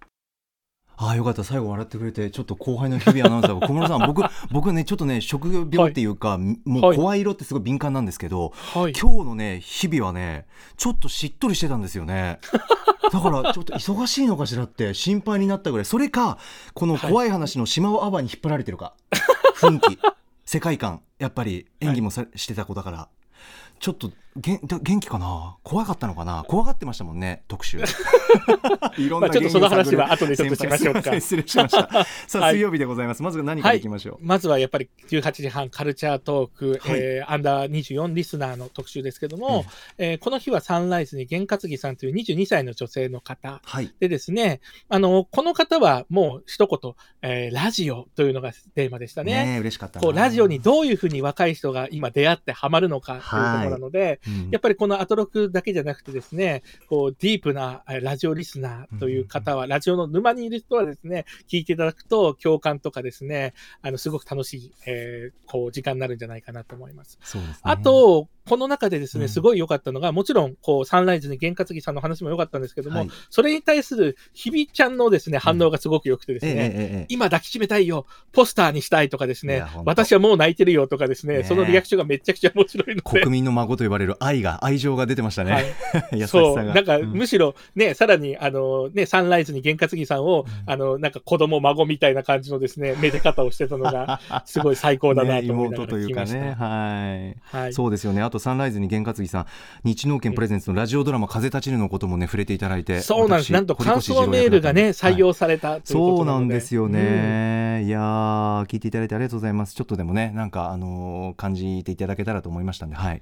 [1.00, 1.44] ああよかった。
[1.44, 7.22] 最後笑ってくれてちょっと後輩の日々アナウンサーが小室さん僕 僕ねちょっとね職業病っていうか、もう怖い。
[7.22, 8.94] 色ってすごい敏感なんですけど、はい。
[8.94, 12.40] 今日のね日々はねちょっとしっとりしてたんですよね。
[13.12, 15.86] だからちょっと忙しいのかしらって心配になったぐらい。
[15.86, 16.40] それか
[16.74, 18.94] この怖い話の島尾アバに引っ張られてるか。
[19.56, 20.00] 雰囲気
[20.46, 21.02] 世界観。
[21.20, 23.08] やっぱり演技もさ、してた子だから。
[23.80, 25.58] ちょっとげ元気かな？
[25.64, 26.46] 怖かったのかな？
[26.48, 27.80] 怖がってましたもんね特集。
[28.98, 31.14] いろんまあちょっとその話は後でちょっとしましょうか。
[31.20, 32.06] 失礼しました。
[32.28, 32.54] さあ、はい。
[32.56, 33.24] 水曜日でございます。
[33.24, 37.00] まず何からいきましょう、まずはやっぱり18時半カルチャートーク、はい。
[37.00, 39.66] えーアンダー24リスナーの特集ですけども、
[39.98, 43.94] えーこの日はサンライズに玄勝木さんという22歳の女性の方はい。
[44.00, 49.34] でですね、あの、この方はもう一言、えーラジオというのがテーマでしたね。
[49.46, 50.04] ねえ嬉しかったな。
[50.04, 67.18] こうラジオにどういうふうに若い人が今出会ってハマるのかというところなので、うんやっぱりこのアトロクだけじゃなくてですね、こうディープなえーラジオリスナーという方は、ラジオの沼にいる人はですね、聞いていただくと共感とかですね、あの、すごく楽しい、えーこう、時間になるんじゃないかなと思います。
[67.22, 67.60] そうですね。
[67.64, 69.30] あと、この中でですね、うん。
[69.30, 73.10] すごい良かったのが、もちろん、こう、サンライズに玄勝木さんの話も良かったんですけども、はい。
[73.30, 77.06] それに対する日比ちゃんのですね、反応がすごく良くてですええね、ええええ。
[77.10, 83.02] 今抱きしめたいよ、ポスターにしたいとかですね私はもう泣いてるよとかですね、ねそのリアクションがめちゃくちゃ面白いので。
[83.02, 85.66] 国民の孫と呼ばれる愛が愛情が出てましたね、はい。
[86.20, 87.12] 優しさそう、がなんか、うん。
[87.14, 96.40] むしろね、さらに、あの、ね、サンライズに玄勝木さんを、あの、なんか子供、孫みたいな感じのですね、めで方をしてたのが、すごい最高だなねと思いなが妹というから聞きました。
[96.40, 96.52] ね。
[96.54, 97.58] はい。
[97.64, 97.74] はい。
[97.74, 98.22] そうですよね。
[98.22, 99.46] あとサンライズに玄勝木さん
[99.84, 103.48] 日農研プレゼンツのラジオドラマ「風立ちぬ」のこともね触れていただいてそうなんです。
[103.48, 106.46] 私なんと感想メールがね、採用されたというそうなことなので。
[106.46, 109.76] んですよね、いやー聞いていただいてありがとうございます。
[109.76, 113.22] ちょっとでもねなんかあのー感じていただけたらと思いましたんではい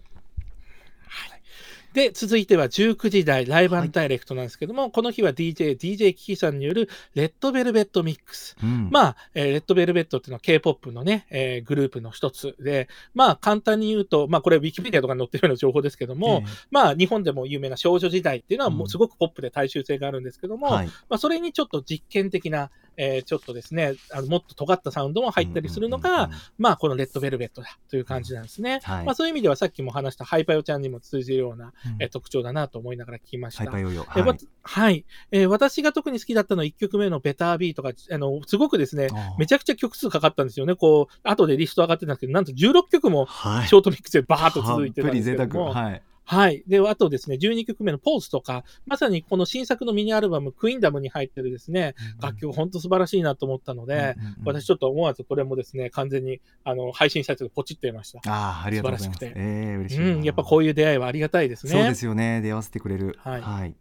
[1.95, 8.57] で、続いては19時台ライブダイレクトなんですけども、この日は DJ、DJ キキさんによるレッドベルベットミックス。
[8.61, 8.89] うん。
[8.91, 18.83] まあ、えーレッドベルベットっていうのは K-POP のね、えーグループの一つで、まあ、簡単に言うと、まあ、これウィキペディアとかに載ってるような情報ですけども、えまあ、日本でも有名な少女時代っていうのはもうん。
[18.87, 20.87] うすごくポップで大衆性があるんですけども、えはい。
[20.87, 28.79] まあ、それにちょっと実験的な、えーちょっとですね、あのもっと尖ったサウンドも入ったりするのが、まあ、このレッドベルベットだという感じなんですね。
[28.83, 29.05] はい。
[29.05, 32.01] まあ、そういう意味ではさっきも話したハイパヨちゃんにも通じるような、うん。
[32.01, 33.69] えー特徴だなと思いながら聞きました。
[33.69, 33.83] はい。
[34.63, 40.75] はい、えー私が特に好きだったのは1曲目のベタービーとか、あの、すごくですね、めちゃくちゃ曲数かかったんですよね。
[40.75, 43.67] こう、後でリスト上がってたんですけど、なんと16曲もはい。
[43.67, 45.85] ショートミックスでバーッと続いてたんですけども、沢。
[45.85, 46.63] はいはい。
[46.67, 58.19] で、あとですね、12曲目のポーズとか、まさにこの新作のミニアルバム、クイーンダムに入ってるですね、楽曲本当素晴らしいなと思ったので、うんうんうん私ちょっと思わずこれもですね、完全にあの配信したやつでポチっていました。
[58.25, 59.19] あーありがとうございます。
[59.19, 59.39] 素晴らしくて。
[59.39, 61.71] ええ嬉しいうん、やっぱこういう出会いはありがたいですね。
[61.71, 62.41] そうですよね。
[62.41, 63.17] 出会わせてくれる。
[63.21, 63.41] はい。
[63.41, 63.75] はい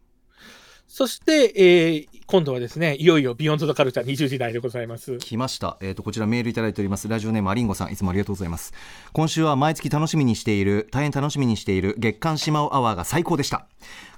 [0.94, 5.18] そして、えー今度はですね、いよいよビヨンドザカルチャー20時代でございます。
[5.18, 7.06] 来ました、えー、とこちらメールいただいております。
[7.06, 8.72] ラジオネームアリンゴさんいつもありがとうございます。
[9.12, 13.66] 今週は毎月楽しみにしている大変楽しみにしている月刊シマオアワーが最高でした。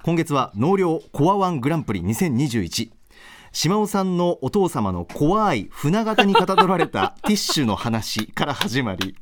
[0.04, 2.90] 今月は納涼コアワングランプリ2021
[3.52, 9.16] 島尾さんのお父様の怖い船型にかたどられたティッシュの話から始まり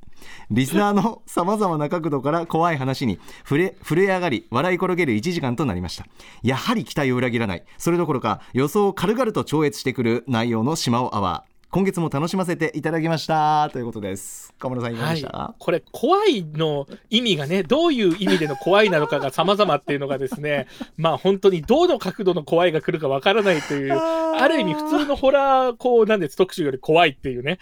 [0.50, 6.06] リスナーのさまざまな角度から怖い話に触れ 触れ上がり笑い転げる1時間となりました。
[6.42, 7.64] やはり期待を裏切らない。
[7.78, 11.53] それどころか予想を軽々と超越してくる内容の島尾アワー。
[11.74, 13.68] 今月も楽しませていただきました。
[13.72, 14.54] ということです。
[14.60, 27.58] 河村さんいかがでした、はい、これ怖いの意味がねどういう意味での怖いなのかが様々っていうのがですね まあ本当にどの角度の怖いが来るかわからないというある意味普通のホラーこうなんです特集より怖いっていうね。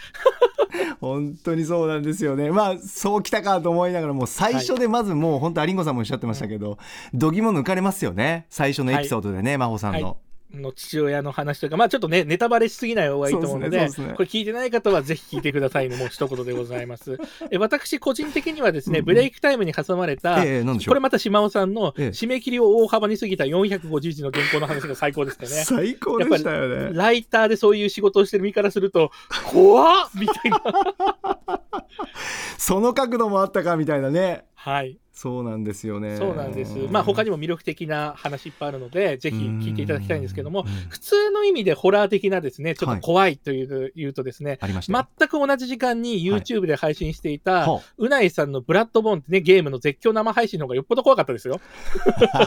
[1.00, 2.50] 本当にそうなんですよね。
[2.50, 6.76] まあそうきたかと思いながらもう最初でまずもう本当アリンゴさんもおっしゃってましたけど、
[7.14, 8.44] 度肝抜かれますよね。
[8.50, 14.14] 最初のエピソードでね、真帆さんの、はいの父親の話とかまあちょっとねネタバレしすぎない方がいいと思うのでですねですね。
[14.14, 17.18] これ聞いてない方はぜひ聞いてくださいねもう一言でございます。
[17.50, 20.92] え私個人的にはですねブレイクタイムに挟まれた、ええなんでしょう。
[20.92, 22.08] これまた島尾さんのええ。
[22.08, 25.48] 締め切りを大幅に過ぎた450字の原稿の話が最高でしたね。
[25.64, 26.90] 最高でしたよね。
[26.92, 29.10] ライターでそういう仕事をしてる身からすると、
[29.50, 30.62] 怖っみたいな。
[32.58, 34.96] その角度もあったかみたいなねはい。
[35.12, 36.74] そうなんですよねそうなんです。
[36.90, 51.60] まあ他にも魅力的な話いっぱいあるので、ぜひ聞いていただきたいんですけどもうん、普通の意味でホラー的なですね、ちょっと怖いという,、言うとですね、全く同じ時間に YouTube で配信していた、はうないさんのブラッドボーンってね、ゲームの絶叫生配信の方がよっぽど怖かったですよ。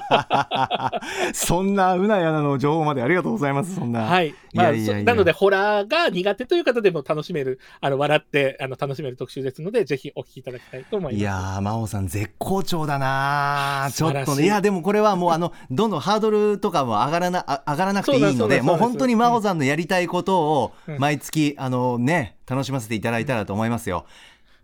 [0.10, 0.92] あ
[1.34, 4.34] そんなうなやなの情報までありがとうございますそんな、はい。
[4.54, 11.22] まあ、なので、ホラーが苦手という方でも楽しめる、あの、笑って、あの、楽しめる特集ですので、ぜひお聞きいただきたいと思います。
[11.22, 14.44] いやー真央さん絶好調だなーちょっとね。
[14.44, 21.00] いやでもこれはもうあの どんどんハードルとかも上がらなあ上がらなくていいのでもう本当に真央さんのやりたいことをうん。
[21.00, 24.06] 毎月あのね楽しませていただいたらと思いますよ。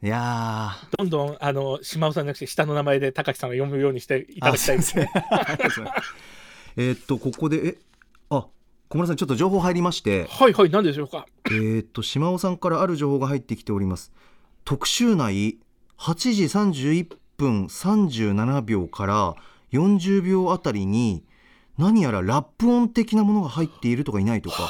[0.04, 0.98] いやー。
[0.98, 5.12] どんどん、あの、島尾さんじゃなくて、下の名前で高木さんを読むようにしていただきたいですね。
[6.76, 7.78] えーっとここでえ
[8.30, 8.48] あ
[8.88, 10.26] 小村さんちょっと情報入りまして。
[10.30, 11.28] はいはい、何でしょうか。
[11.46, 14.12] えーっと島尾さんからある情報が入ってきております。
[14.66, 15.60] 特集内
[16.00, 19.36] 8時31分37秒から
[19.72, 21.24] 40秒あたりに
[21.78, 24.70] 何やらラップ音的なものが入っているとかいないとか。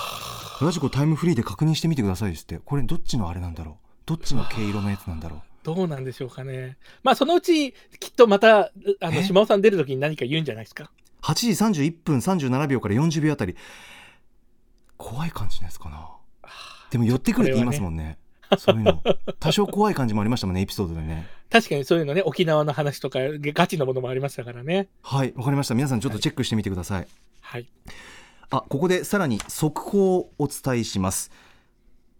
[0.62, 2.60] ラジコタイムフリーで確認してみてくださいですって。
[2.60, 3.76] これどっちのあれなんだろう？
[4.06, 5.42] どっちの毛色のやつなんだろう？
[5.64, 6.78] どうなんでしょうかね。
[7.02, 8.72] まあ、そのうち、きっとまた、あ
[9.10, 9.24] の、え？
[9.24, 10.92] 島尾さん出るときに何か言うんじゃないですか
[11.24, 11.34] ？8
[11.72, 13.56] 時31分37秒から40秒あたり。
[14.98, 16.10] 怖い感じのやつかな。
[16.92, 18.20] でも寄ってくるって言いますもんね。
[18.60, 19.02] そういうの。
[19.40, 24.88] 多少怖い感じもありましたもんねエピソードでね確かにそういうのね、沖縄の話とか、ガチのものもありましたからね。
[25.02, 25.76] はいわかりました。
[25.76, 27.08] 皆さんちょっとチェックしてみてください。
[27.42, 27.68] はい。
[28.50, 31.30] あここでさらに速報をお伝えします。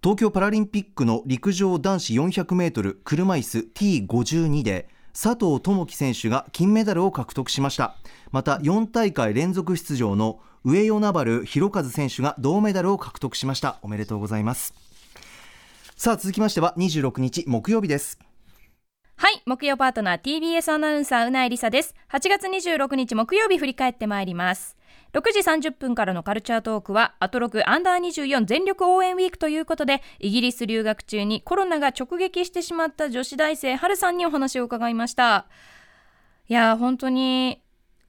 [0.04, 7.96] 東京パラリンピックの陸上男子 400m 車椅子 T52 で佐藤友祈選手が金メダルを獲得しました。
[8.32, 13.80] また4大会連続出場の上与那原弘和選手が銅メダルを獲得しました。
[13.82, 14.74] おめでとうございます。
[15.96, 18.18] さあ続きましては26日木曜日です。
[18.20, 18.31] はい
[19.52, 21.94] 木曜パートナー TBS アナウンサーうないりさです。
[22.10, 24.78] 8月26日木曜日振り返ってまいります。
[25.12, 35.48] 6時30分からのカルチャートークはアトロクアンダー24全力応援ウィークということでイギリス留学中にコロナが直撃してしまった女子大生はるさんにお話を伺いました。
[36.48, 37.62] いや本当に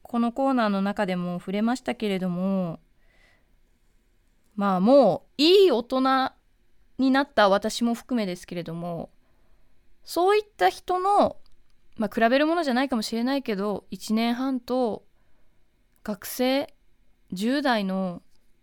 [0.03, 2.79] このコーナーの中でも触れましたけれども
[4.55, 6.31] まあもういい大人
[6.99, 9.11] になった私も含めですけれども
[10.05, 11.37] そういった人の、
[11.97, 15.05] まあ、比べるものじゃないかもしれないけど1年半と
[16.05, 16.75] 学生
[17.33, 18.23] 10代の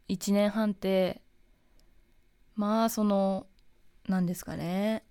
[0.10, 1.22] 1年半って
[2.56, 3.48] まあその
[4.08, 5.04] 何ですかね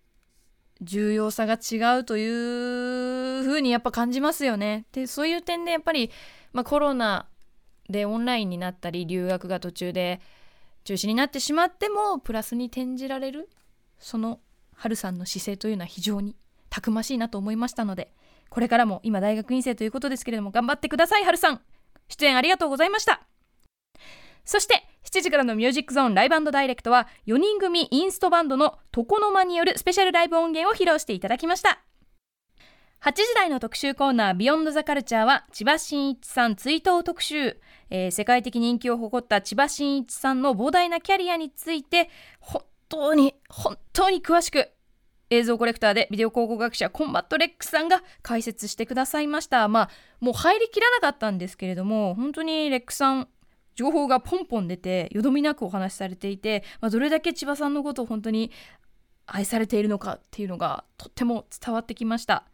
[0.81, 4.87] 重要さが違うというふうにやっぱ感じますよね。
[4.93, 6.11] でそういう点でやっぱり、
[6.53, 7.27] まあ、コロナ
[7.91, 10.21] でオンラインになったり留学が途中で
[10.85, 13.49] 中止になってしまってもプラスに転じられる
[13.99, 14.41] その
[14.79, 16.35] 春さんの姿勢というのは非常に
[16.71, 18.13] たくましいなと思いましたので
[18.49, 21.61] これからも今大学院生ということですけれども頑張ってください春さん。
[22.09, 23.23] 出演ありがとうございました。
[24.45, 31.83] そして7時からのミュージックゾーンライブダイレクトは4人組インストバンドの床の間によるスペシャルライブ音源を披露していただきました。
[33.03, 37.61] 8時台の特集コーナービヨンドザカルチャーは千葉真一さん追悼特集、
[37.91, 42.11] えー世界的人気を誇った千葉真一さんの膨大なキャリアについて
[42.41, 44.71] 本当に本当に詳しく
[45.31, 49.69] 映像コレクターでビデオ考古学者コンバット RECさんが解説してくださいました。
[49.69, 53.29] まあもう入りきらなかったんですけれども本当に RECさん
[53.75, 58.51] 情報がポンポン出てよどみなくお話しされていて、まあ、どれだけ千葉さんのことを本当に
[59.27, 62.45] 愛されているのかっていうのがとっても伝わってきました。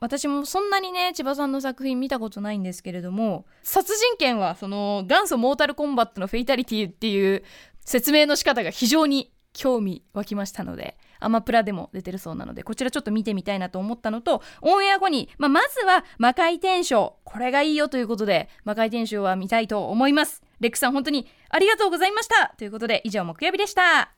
[0.00, 7.44] 私もそんなにね千葉さんの作品見たことないんですけれども殺人拳はその元祖モータルコンバットのフェイタリティっていう
[7.90, 20.40] 説明の仕方が非常に興味湧きましたのでアマプラでも出てるそうなのでこちらちょっと見てみたいなと思ったのとオンエア後に、まあ、まずは魔界転生これがいいよということで魔界転生は見たいと思います。
[20.60, 22.54] レックさん本当にありがとうございました。
[22.58, 24.12] ということで以上木曜日でした。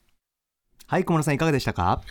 [0.87, 2.03] はい小室さんいかがでしたか？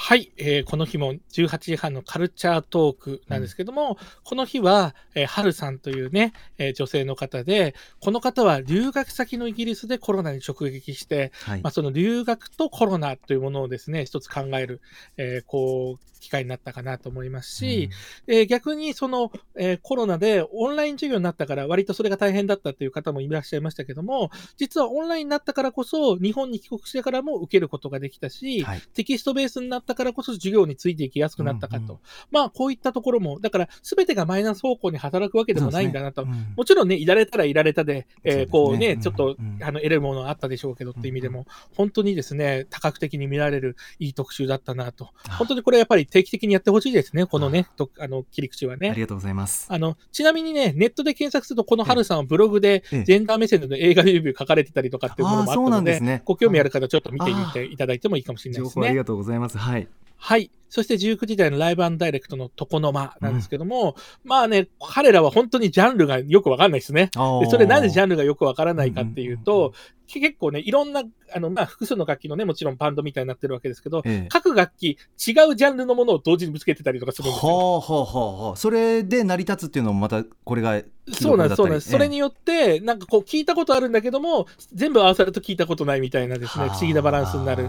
[0.00, 11.62] はい、えーこの日も18時半のカルチャートークなんですけども、この日は、えー、はるさんというね、えー女性の方で、この方は留学先のイギリスでコロナに直撃して、はい。
[11.62, 14.80] まあ、その留学とコロナというものをですね、一つ考える、
[15.16, 17.90] えーこう、機会になったかなと思いますし、
[18.26, 28.80] えー逆にその、えーコロナでオンライン授業になったから割とそれが大変だったっていう方もいらっしゃいましたけども、実はオンラインになったからこそ日本に帰国してからも受けることができたし、はい。
[28.94, 31.82] テキストベースになっったからこそ授業についていきやすくなったかと。
[31.82, 31.98] うんうん
[32.30, 36.24] まあ、こういったところも、だから、すべてがマイナス方向に働くわけでもないんだなと。
[36.24, 45.10] ねうんもちろんね、いられたらいられたで、えーそうですねこうね、うんちょっと、うんあの、得るものはあったでしょうけどっていう意味でも、本当にですね、多角的に見られるいい特集だったなと。
[45.38, 48.90] 本当にこれやっぱり定期的にやってほしいですね、このね、とあの、切り口はね。
[48.90, 49.66] ありがとうございます。
[49.70, 58.88] あの、ちなみにね、ネットで検索すると、この春さんはブログで、ええジェンダー目線での映画レビュー書かれてたりとかっていうものもあったので、ですねご興味ある方、ちょっと見てみていただいてもいいかもしれないですね。
[58.88, 59.58] ありがとうございます。
[59.58, 59.77] はい。
[60.16, 60.50] はい。
[60.70, 67.06] そして19時台のライブダイレクトの床の間なんですけども、まあね、彼らは本当にジャンルがよくわかんないですね。
[67.40, 69.72] でそれなんでジャンルがよくわからないかっていううんうんと、
[70.06, 71.02] 結構ね、いろんな、
[71.34, 77.52] あの、まあ、複数の楽器のね、もちろんバンドみたいになってるわけですけど、ええ各楽器、違うジャンルのものを同時にぶつけてたりとかするんですよ。
[77.52, 81.90] はあはあはあはあそれで成り立つっていうのもまたこれがそうなんです、そうなんです。
[81.90, 87.68] それによよって、なんかこう聞いたことあるんだけども、全部合わさると聞いたことないみたいなですね、不思議なバランスになる。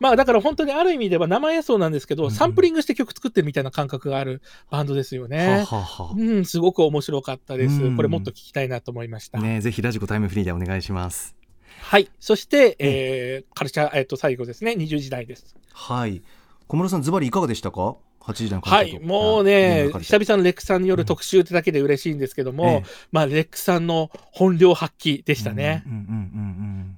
[0.00, 5.64] まあだから本当にある意味では生演奏なんですけど、うんサンプリングして曲作ってるみたいな感覚があるバンドですよはあね。
[5.64, 7.90] はあはうん、すごく面白かったですう。
[7.90, 9.38] んこれもっと聞きたいなと思いました。
[9.38, 11.36] あねぜひラジコタイムフリーでお願いします
[11.80, 12.10] はい。
[12.18, 15.54] そして、えー、カルチャー、えっ、と、最後ですね、20時代です。
[15.72, 16.22] はい
[16.68, 17.96] 小室さんズバリいかがでしたか？
[18.26, 22.84] 8時台のはい、もうね、久々のレックさんによる特集ってだけで嬉しいんですけども、ええ。
[23.12, 25.84] まあ、レックさんの本領発揮でしたね。
[25.86, 26.56] うんうんうん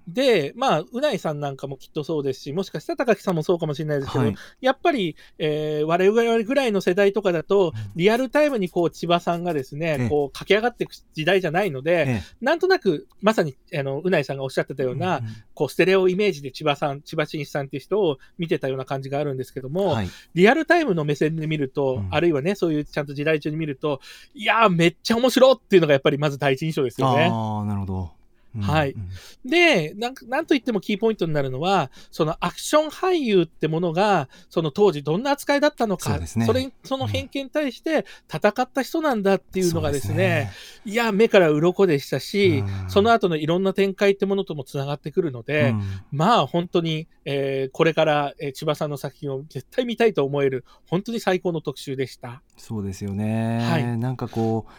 [0.08, 4.34] で、まあ、うないさんなんかもきっとそうですし、もしかしたら高木さんもそうかもしれないですけど、はい。
[4.60, 10.08] やっぱり、えー我々ぐらいの世代とかだと、リアルタイムにこう千葉さんがですね、ええ。
[10.08, 20.08] こう駆け上がっていく時代じゃないので、えなんとなく、まさにあのうないさんがおっしゃってたような、うんうんこうステレオイメージで千葉さん、千葉真一さんっていう人を見てたような感じがあるんですけども、はい。
[20.34, 24.00] リアルタイムの目線で見ると、うんあるいはね、そういうちゃんと時代中に見ると、
[24.34, 27.28] いやー、めっちゃ面白っていうのがやっぱりまず第一印象ですよね。
[27.30, 28.17] ああなるほど
[28.60, 28.92] はい。
[28.92, 29.08] うん。
[29.50, 36.52] でなんか、なんといってもキーポイントになるのは、そのアクション俳優ってものが、その当時どんな扱いだったのか、そね。
[36.52, 40.50] れにその偏見に対して戦った人なんだっていうのがですね、
[40.84, 42.90] いや、目から鱗でしたし、うん。
[42.90, 45.82] その後のいろんな展開ってものともつながってくるので、うん。
[46.10, 52.42] まあ本当に、えーこれから、えー千葉さんの作品を絶対見たいと思える、本当に最高の特集でした。
[52.56, 53.98] そうですよね、はい。
[53.98, 54.72] なんかこう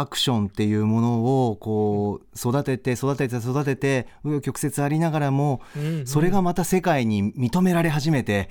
[0.00, 5.60] アクションっていうものをこう育てて育てて育てて紆余曲折ありながらも
[6.04, 8.50] それがまた世界に認められ始めて、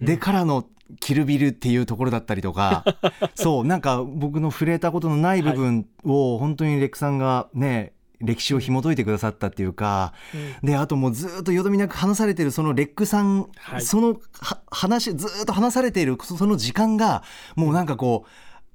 [0.00, 0.66] でからの
[0.98, 2.84] キルビルっていうところだったりとか
[3.36, 10.66] そうなんか僕の触れたことのない部分を本当にレックさんがね歴史を紐解いてくださったっていうか、うん。
[10.66, 13.82] であともうずっとよどみなく話されてるそのレックさん、はい。
[13.82, 17.22] そのは話ずっと話されているそその時間が
[17.56, 18.28] もうなんかこう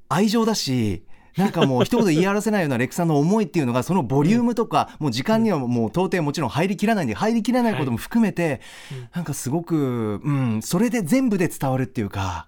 [0.09, 1.03] 愛情だし
[1.38, 8.62] なんかもう一言言い表せないようなレックさんの思いっていうのがそのボリュームとか、もう時間にはもう到底もちろん入りきらないんで入りきらないことも含めて、
[8.92, 9.10] うん。
[9.14, 12.48] なんかすごく、うん、それで全部で伝わるっていうか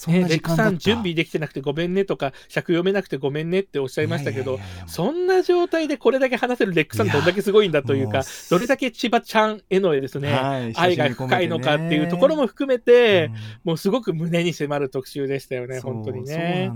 [0.00, 0.78] そんねなレックさん時間だった。
[0.78, 16.70] 準備できてなくてごめんねとか、尺読めなくてごめんねっておっしゃいましたけどそんな状態でこれだけ話せるレックさんどんだけすごいんだというかどれだけ千葉ちゃんへのですね、はい愛が深いのかっていうところも含めて、うんもうすごく胸に迫る特集でしたよね、本当にね。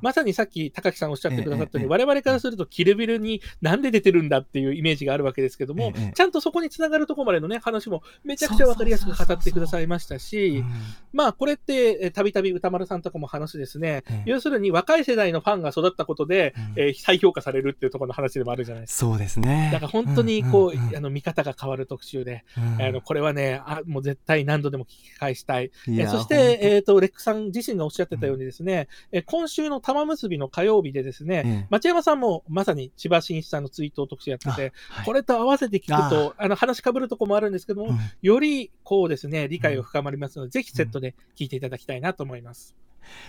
[0.00, 6.12] まさにさっき高木さんおっしゃってくださったように、ええ我々からするとキルビルになんで出てるんだっていうイメージがあるわけですけども、ええ。
[6.14, 10.64] ちゃんとそこにつながるところまでのね、話もめちゃくちゃわかりやすく語ってくださいましたし、
[11.12, 14.22] まあこれって、えーたびたび歌丸さんとかも話ですね、ええ。
[14.26, 16.82] 要するに若い世代のファンが育ったことで、うん。
[16.82, 19.06] えー再評価されるっていうところの話でもあるじゃないですか。
[19.06, 19.70] そうですね。
[19.72, 22.82] だから本当にこう、んんんあの見方が変わる特集で、うん。
[22.82, 25.70] あのこれはねあ、もう絶対何度でも聞き返したい。
[25.86, 31.66] いやえそして、えー、とレックさん自身がおっしゃってたようにですね、え今週の玉結びの火曜日でですね、ええ。
[31.70, 35.06] 町山さんもまさに千葉真一さんのツイートを特集やってて、はい。
[35.06, 37.98] これと合わせて聞くと、あの話かぶるとこもあるんですけども、うん。
[38.22, 42.39] よりこうですね、理解が深まりますので、ぜひセットで聞いていただきたいなと思います。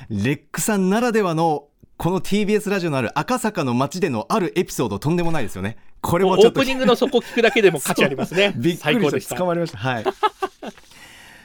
[0.09, 5.77] レックさんならではのこの TBS ラジオのある赤坂の街でのあるエピソードとんでもないですよね。
[6.01, 8.77] これもうオーもちょっとプニングのそこ 聞くだけでも価値ありますねびっ。
[8.77, 9.13] く最高でし。
[9.15, 9.41] りしたた。
[9.41, 9.77] 捕まりました。
[9.77, 10.03] はい。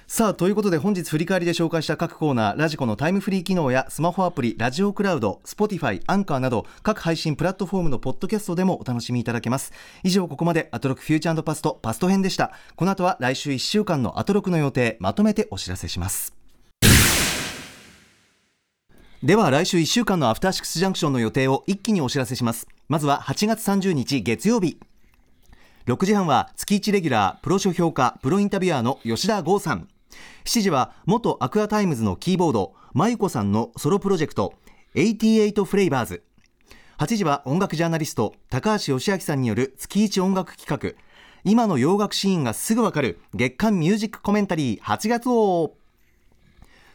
[0.08, 9.72] さあということで本日振り返りで紹介した各コーナーラジコのタイムフリー機能やスマホアプリラジオクラウド Spotify アンカーなど各配信プラットフォームのポッドキャストでもお楽しみいただけます
[10.04, 16.45] 以上ここまでアトロクフューチャーパストパスト編でしたこの後は来週1週間のアトロクの予定まとめてお知らせします
[19.22, 22.68] では来週1週間のアフターシックスジャンクションの予定を一気にお知らせします。
[22.86, 24.78] まずは8月30日月曜日。
[25.86, 29.88] 6時半は月1レギュラープロ書評家プロインタビュアーの吉田豪さん。
[30.44, 34.52] 7時は元 Aqua Timez のキーボードまゆこさんのソロプロジェクト
[34.94, 36.22] 88フレイバーズ。
[36.98, 41.02] 8時は音楽ジャーナリスト高橋芳朗さんによる月1音楽企画。
[41.42, 45.74] 今の洋楽シーンがすぐわかる月刊ミュージックコメンタリー8月号。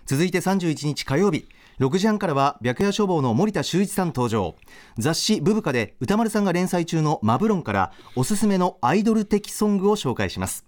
[0.05, 1.47] 続いて31日火曜日。
[1.80, 4.55] 6時半からは白夜消防の森田修一さん登場。
[4.97, 10.65] 雑誌ブブカで歌丸さんが連載中のマブロンからおすすめのアイドル的ソングを紹介します。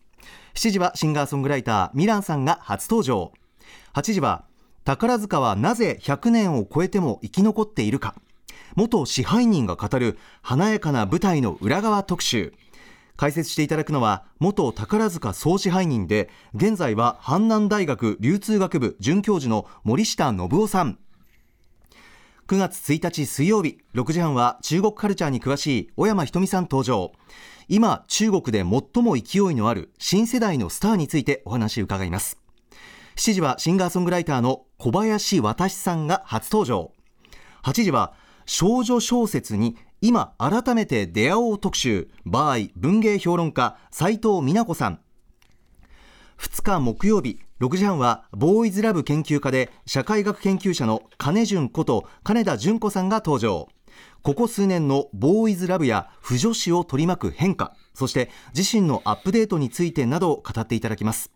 [0.55, 3.31] 7時はシンガーソングライターミランさんが初登場。
[3.93, 4.45] 8時は
[4.85, 8.15] 宝塚はなぜ100年を超えても生き残っているか。
[8.75, 12.53] 元支配人が語る華やかな舞台の裏側特集。
[13.15, 20.99] 解説していただくのは元宝塚総支配人で現在は阪南大学流通学部准教授の森下信夫さん。
[22.47, 27.13] 9月1日水曜日6時半は中国カルチャーに詳しい小山ひとみさん登場。
[27.69, 32.37] 今中国で最も勢いのある新世代のスターについてお話を伺います。
[33.15, 36.91] 7時はシンガーソングライターの小林渡さんが初登場。
[37.63, 38.13] 8時は
[38.45, 44.99] 少女小説に今改めて出会おう特集バーイ文芸評論家斉藤美奈子さん。
[46.37, 53.69] 2日木曜日6時半はボーイズラブ研究家で社会学研究者の金潤こと金田純子さんが登場。
[54.23, 61.31] ここ数年のボーイズラブや不女子を取り巻く変化そして自身のアップデートについてなどを語っていただきます。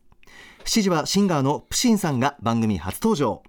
[0.65, 3.43] 7時はシンガーのプシンさんが番組初登場。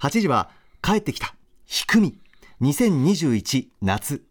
[0.00, 0.48] 8時は
[0.80, 1.34] 帰ってきた
[1.66, 2.18] ひくみ。
[2.62, 4.24] 2021夏。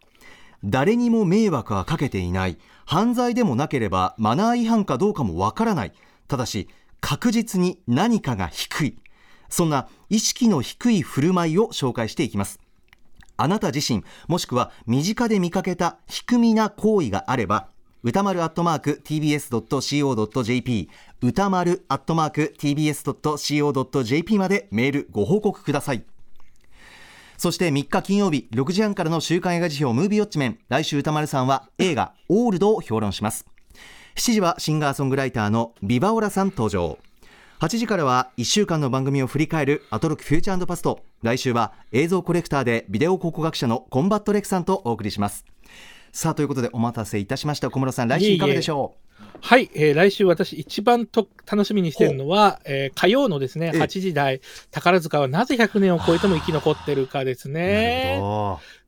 [0.66, 2.58] 誰にも迷惑はかけていない。
[2.86, 5.94] 犯罪でもなければマナー違反かどうかもわからない。
[6.28, 6.68] ただし
[7.02, 8.98] 確実に何かが低い。
[9.48, 12.60] そんな意識の低い振る舞いを紹介していきます。
[13.38, 17.68] あなた自身もしくは身近で見かけた低みな行為があれば
[18.02, 20.90] 歌丸アットマーク tbs.co.jp
[21.22, 26.06] 歌丸アットマーク tbs.co.jp までメールご報告ください。
[27.38, 33.46] そして3日金曜日6時半からの週刊映画辞表ムービーウォッチメン来週歌丸さんは映画オールドを評論します。
[34.16, 36.98] 7時はシンガーソングライターのビバオラさん登場。
[37.60, 41.04] 8時からは1週間の番組を振り返るアトロクフューチャーパスト。
[41.22, 45.46] 来週は映像コレクターでビデオ考古学者のコンバットレクさんとお送りします。
[46.16, 47.70] さあということでお待たせいたしました。
[47.70, 49.38] 小室さん来週いかがでしょう？
[49.42, 54.40] はい、えー、来週私一番と楽しみにしているのは、えー、火曜のですね、8時台、
[54.72, 58.18] 宝塚はなぜ100年を超えても生き残ってるかですね。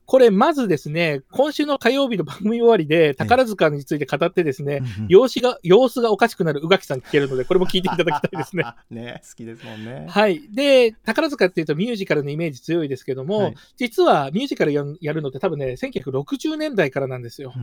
[0.07, 8.63] これ、まずですね、今週の火曜日の番組終わりで、宝塚について語ってですね、様子が、様子がおかしくなる宇垣さん聞けるので、 これも聞いていただきたいですね。
[8.89, 10.05] ね、好きですもんね。
[10.07, 10.41] はい。
[10.49, 17.53] で、宝塚っていうとミュージカルのイメージ強いですけども、はい、実はミュージカルやるのって多分ね、1960年代からなんですよ。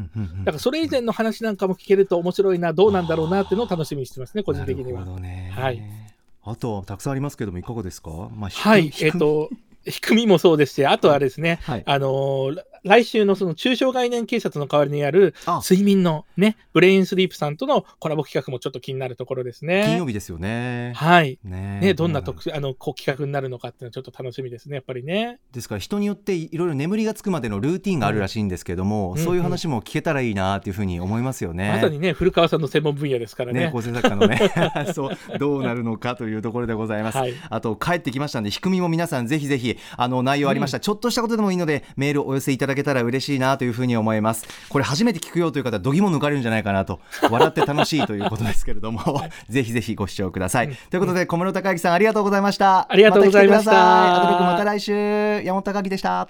[0.40, 5.00] だからそれ以前の話なんかも聞けると面白いな、どうなんだろうなっていうのを楽しみにしてますね、個人的には。
[5.00, 5.50] なるほどね。
[5.54, 5.82] はい。
[6.46, 9.48] あとはたくさんありますけども、いかがですか、まあ、はい、えっ、ー、と、
[9.90, 19.84] 低みもそうですし、あとはですね、はい、あのー、来週のその中小概念警察の代わりにある睡眠のね、ブレインスリープさんとのコラボ企画もちょっと気になるところですね。
[19.86, 20.92] 金曜日ですよね。
[20.96, 21.38] はい。
[21.44, 25.38] ねねどんな特あのこう企画になるのかっていうのはちょっと楽しみですね、やっぱりね。
[25.52, 31.70] ですから人によっていろいろ眠りがつくまでのルーティンがあるらしいんですけども、うん、そういう話も聞けたらいいなっていうふうに思いますよね。
[31.70, 33.66] まさにね、古川さんの専門分野ですからね。
[33.66, 34.38] ね構成作家のね
[34.94, 37.18] そうどうなるのかというところでございます。
[37.18, 44.46] はい、あと帰ってきましたんで、仕組みも皆さんぜひぜひあの内容ありました、うん、ちょっとしたことでもいいのでメールお寄せいただけたら嬉しいなというふうに思います。
[44.68, 47.00] これ初めて聞くよという方どぎも抜かれるんじゃないかなと。
[47.30, 49.22] 笑って楽しいということですけれども。
[49.48, 52.90] ぜひぜひご視聴ください、うん、ということで小室孝之さんありがとうございました。
[52.90, 53.72] ありがとうございました。
[53.72, 55.42] またまた来週。
[55.44, 56.28] 山本孝之でした